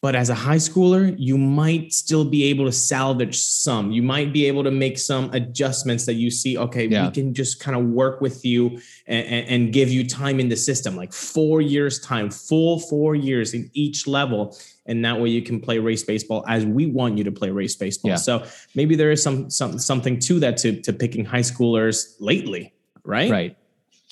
But 0.01 0.15
as 0.15 0.29
a 0.29 0.35
high 0.35 0.57
schooler, 0.57 1.13
you 1.17 1.37
might 1.37 1.91
still 1.91 2.23
be 2.23 2.45
able 2.45 2.63
to 2.65 2.71
salvage 2.71 3.37
some. 3.37 3.91
You 3.91 4.01
might 4.01 4.31
be 4.31 4.45
able 4.45 4.63
to 4.63 4.71
make 4.71 4.97
some 4.97 5.29
adjustments 5.33 6.05
that 6.05 6.13
you 6.13 6.31
see, 6.31 6.57
okay, 6.57 6.87
yeah. 6.87 7.05
we 7.05 7.11
can 7.11 7.33
just 7.33 7.59
kind 7.59 7.75
of 7.75 7.83
work 7.83 8.21
with 8.21 8.45
you 8.45 8.79
and, 9.07 9.45
and, 9.47 9.73
give 9.73 9.89
you 9.89 10.07
time 10.07 10.39
in 10.39 10.47
the 10.47 10.55
system, 10.55 10.95
like 10.95 11.11
four 11.11 11.59
years' 11.59 11.99
time, 11.99 12.29
full 12.29 12.79
four 12.79 13.13
years 13.13 13.53
in 13.53 13.69
each 13.73 14.07
level. 14.07 14.57
And 14.85 15.03
that 15.03 15.19
way 15.19 15.29
you 15.29 15.41
can 15.41 15.59
play 15.59 15.79
Rays 15.79 16.03
baseball 16.03 16.45
as 16.47 16.65
we 16.65 16.85
want 16.85 17.17
you 17.17 17.25
to 17.25 17.31
play 17.31 17.49
Rays 17.49 17.75
baseball. 17.75 18.11
Yeah. 18.11 18.15
So 18.15 18.45
maybe 18.75 18.95
there 18.95 19.11
is 19.11 19.21
some, 19.21 19.49
some 19.49 19.77
something 19.77 20.17
to 20.19 20.39
that 20.39 20.55
to, 20.57 20.81
to 20.81 20.93
picking 20.93 21.25
high 21.25 21.41
schoolers 21.41 22.15
lately, 22.19 22.73
right? 23.03 23.29
Right 23.29 23.57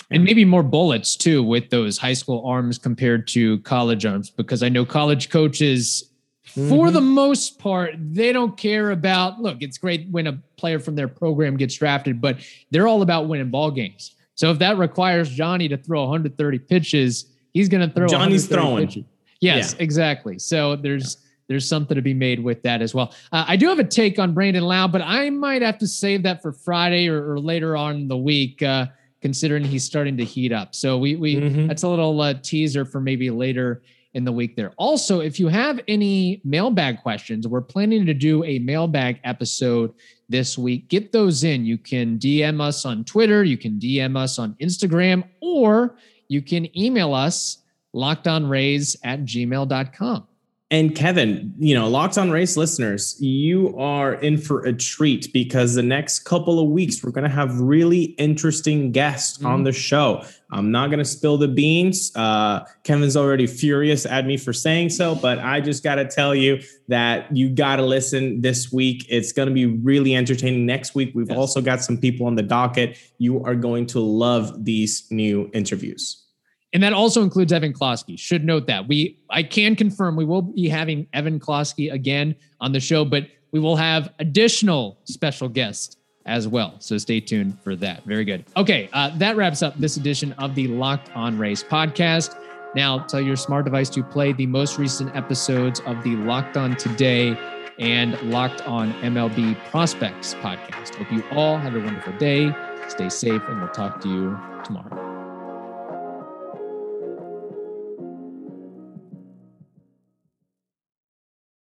and 0.09 0.23
maybe 0.23 0.45
more 0.45 0.63
bullets 0.63 1.15
too 1.15 1.43
with 1.43 1.69
those 1.69 1.97
high 1.97 2.13
school 2.13 2.45
arms 2.45 2.77
compared 2.77 3.27
to 3.27 3.59
college 3.59 4.05
arms 4.05 4.29
because 4.29 4.63
I 4.63 4.69
know 4.69 4.85
college 4.85 5.29
coaches 5.29 6.11
mm-hmm. 6.49 6.69
for 6.69 6.91
the 6.91 7.01
most 7.01 7.59
part 7.59 7.93
they 7.97 8.31
don't 8.31 8.57
care 8.57 8.91
about 8.91 9.41
look 9.41 9.57
it's 9.61 9.77
great 9.77 10.07
when 10.09 10.27
a 10.27 10.33
player 10.57 10.79
from 10.79 10.95
their 10.95 11.07
program 11.07 11.57
gets 11.57 11.75
drafted 11.75 12.21
but 12.21 12.37
they're 12.71 12.87
all 12.87 13.01
about 13.01 13.27
winning 13.27 13.49
ball 13.49 13.71
games. 13.71 14.15
So 14.37 14.51
if 14.51 14.59
that 14.59 14.77
requires 14.77 15.29
Johnny 15.29 15.67
to 15.67 15.77
throw 15.77 16.01
130 16.01 16.59
pitches, 16.59 17.25
he's 17.53 17.67
going 17.67 17.87
to 17.87 17.93
throw 17.93 18.07
Johnny's 18.07 18.45
throwing. 18.45 18.87
Pitches. 18.87 19.03
Yes, 19.41 19.73
yeah. 19.73 19.83
exactly. 19.83 20.39
So 20.39 20.75
there's 20.75 21.17
there's 21.47 21.67
something 21.67 21.95
to 21.95 22.01
be 22.01 22.13
made 22.13 22.43
with 22.43 22.61
that 22.63 22.81
as 22.81 22.93
well. 22.93 23.13
Uh, 23.31 23.45
I 23.47 23.55
do 23.55 23.67
have 23.69 23.79
a 23.79 23.83
take 23.83 24.19
on 24.19 24.33
Brandon 24.33 24.63
Lowe, 24.63 24.87
but 24.87 25.01
I 25.01 25.29
might 25.29 25.61
have 25.61 25.77
to 25.79 25.87
save 25.87 26.23
that 26.23 26.41
for 26.41 26.51
Friday 26.51 27.07
or, 27.07 27.31
or 27.31 27.39
later 27.39 27.75
on 27.75 27.95
in 27.95 28.07
the 28.07 28.17
week. 28.17 28.61
Uh, 28.61 28.87
considering 29.27 29.61
he's 29.61 29.83
starting 29.83 30.15
to 30.15 30.23
heat 30.23 30.53
up. 30.53 30.73
So 30.73 30.97
we 30.97 31.17
we 31.17 31.35
mm-hmm. 31.35 31.67
that's 31.67 31.83
a 31.83 31.89
little 31.89 32.21
uh, 32.21 32.35
teaser 32.41 32.85
for 32.85 33.01
maybe 33.01 33.29
later 33.29 33.81
in 34.13 34.23
the 34.23 34.31
week 34.31 34.55
there. 34.55 34.71
Also, 34.77 35.19
if 35.19 35.37
you 35.37 35.49
have 35.49 35.81
any 35.89 36.39
mailbag 36.45 37.01
questions, 37.01 37.45
we're 37.45 37.59
planning 37.59 38.05
to 38.05 38.13
do 38.13 38.41
a 38.45 38.59
mailbag 38.59 39.19
episode 39.25 39.93
this 40.29 40.57
week. 40.57 40.87
Get 40.87 41.11
those 41.11 41.43
in. 41.43 41.65
You 41.65 41.77
can 41.77 42.17
DM 42.17 42.61
us 42.61 42.85
on 42.85 43.03
Twitter, 43.03 43.43
you 43.43 43.57
can 43.57 43.77
DM 43.79 44.15
us 44.15 44.39
on 44.39 44.55
Instagram, 44.61 45.25
or 45.41 45.97
you 46.29 46.41
can 46.41 46.65
email 46.77 47.13
us 47.13 47.63
lockedonrays 47.93 48.95
at 49.03 49.25
gmail.com. 49.25 50.26
And 50.69 50.93
Kevin, 50.93 51.53
you 51.57 51.73
know, 51.73 51.87
Locked 51.87 52.17
on 52.17 52.29
Rays 52.29 52.57
listeners, 52.57 53.15
you 53.21 53.73
are 53.77 54.15
in 54.15 54.37
for 54.37 54.65
a 54.65 54.73
treat 54.73 55.31
because 55.31 55.75
the 55.75 55.83
next 55.83 56.19
couple 56.19 56.59
of 56.59 56.69
weeks 56.69 57.01
we're 57.01 57.11
going 57.11 57.23
to 57.23 57.33
have 57.33 57.57
really 57.61 58.03
interesting 58.17 58.91
guests 58.91 59.37
mm-hmm. 59.37 59.47
on 59.47 59.63
the 59.63 59.71
show. 59.71 60.25
I'm 60.51 60.69
not 60.69 60.87
going 60.87 60.99
to 60.99 61.05
spill 61.05 61.37
the 61.37 61.47
beans. 61.47 62.11
Uh, 62.15 62.65
Kevin's 62.83 63.15
already 63.15 63.47
furious 63.47 64.05
at 64.05 64.25
me 64.25 64.35
for 64.35 64.51
saying 64.51 64.89
so, 64.89 65.15
but 65.15 65.39
I 65.39 65.61
just 65.61 65.85
got 65.85 65.95
to 65.95 66.05
tell 66.05 66.35
you 66.35 66.61
that 66.89 67.33
you 67.33 67.49
got 67.49 67.77
to 67.77 67.83
listen 67.83 68.41
this 68.41 68.69
week. 68.69 69.05
It's 69.07 69.31
going 69.31 69.47
to 69.47 69.53
be 69.53 69.65
really 69.65 70.17
entertaining. 70.17 70.65
Next 70.65 70.95
week, 70.95 71.13
we've 71.15 71.29
yes. 71.29 71.37
also 71.37 71.61
got 71.61 71.81
some 71.81 71.97
people 71.97 72.27
on 72.27 72.35
the 72.35 72.43
docket. 72.43 72.97
You 73.19 73.41
are 73.45 73.55
going 73.55 73.85
to 73.87 74.01
love 74.01 74.65
these 74.65 75.07
new 75.11 75.49
interviews. 75.53 76.26
And 76.73 76.83
that 76.83 76.93
also 76.93 77.23
includes 77.23 77.53
Evan 77.53 77.73
Klosky. 77.73 78.19
Should 78.19 78.43
note 78.43 78.67
that 78.67 78.87
we 78.87 79.17
I 79.29 79.43
can 79.43 79.75
confirm 79.75 80.15
we 80.15 80.25
will 80.25 80.41
be 80.41 80.67
having 80.67 81.07
Evan 81.13 81.39
Klosky 81.39 81.91
again 81.91 82.35
on 82.59 82.71
the 82.71 82.79
show, 82.79 83.05
but 83.05 83.27
we 83.51 83.59
will 83.59 83.77
have 83.77 84.13
additional 84.19 84.99
special 85.05 85.47
guests 85.47 85.97
as 86.25 86.47
well. 86.47 86.75
So 86.79 86.97
stay 86.97 87.21
tuned 87.21 87.59
for 87.61 87.75
that. 87.77 88.03
Very 88.03 88.25
good. 88.25 88.43
Okay, 88.57 88.89
uh, 88.91 89.17
that 89.17 89.37
wraps 89.37 89.63
up 89.63 89.77
this 89.77 89.95
edition 89.95 90.33
of 90.33 90.55
the 90.55 90.67
Locked 90.67 91.09
On 91.15 91.37
Rays 91.37 91.63
podcast. 91.63 92.37
Now 92.75 92.99
tell 92.99 93.21
your 93.21 93.37
smart 93.37 93.65
device 93.65 93.89
to 93.91 94.03
play 94.03 94.33
the 94.33 94.45
most 94.45 94.77
recent 94.77 95.15
episodes 95.15 95.79
of 95.85 96.03
the 96.03 96.15
Locked 96.17 96.57
On 96.57 96.75
Today 96.75 97.37
and 97.79 98.19
Locked 98.23 98.67
On 98.67 98.91
MLB 99.01 99.57
Prospects 99.69 100.33
podcast. 100.35 100.95
Hope 100.95 101.11
you 101.11 101.23
all 101.31 101.57
have 101.57 101.75
a 101.75 101.79
wonderful 101.79 102.13
day. 102.17 102.51
Stay 102.89 103.09
safe, 103.09 103.41
and 103.47 103.59
we'll 103.59 103.69
talk 103.69 104.01
to 104.01 104.09
you 104.09 104.37
tomorrow. 104.63 105.06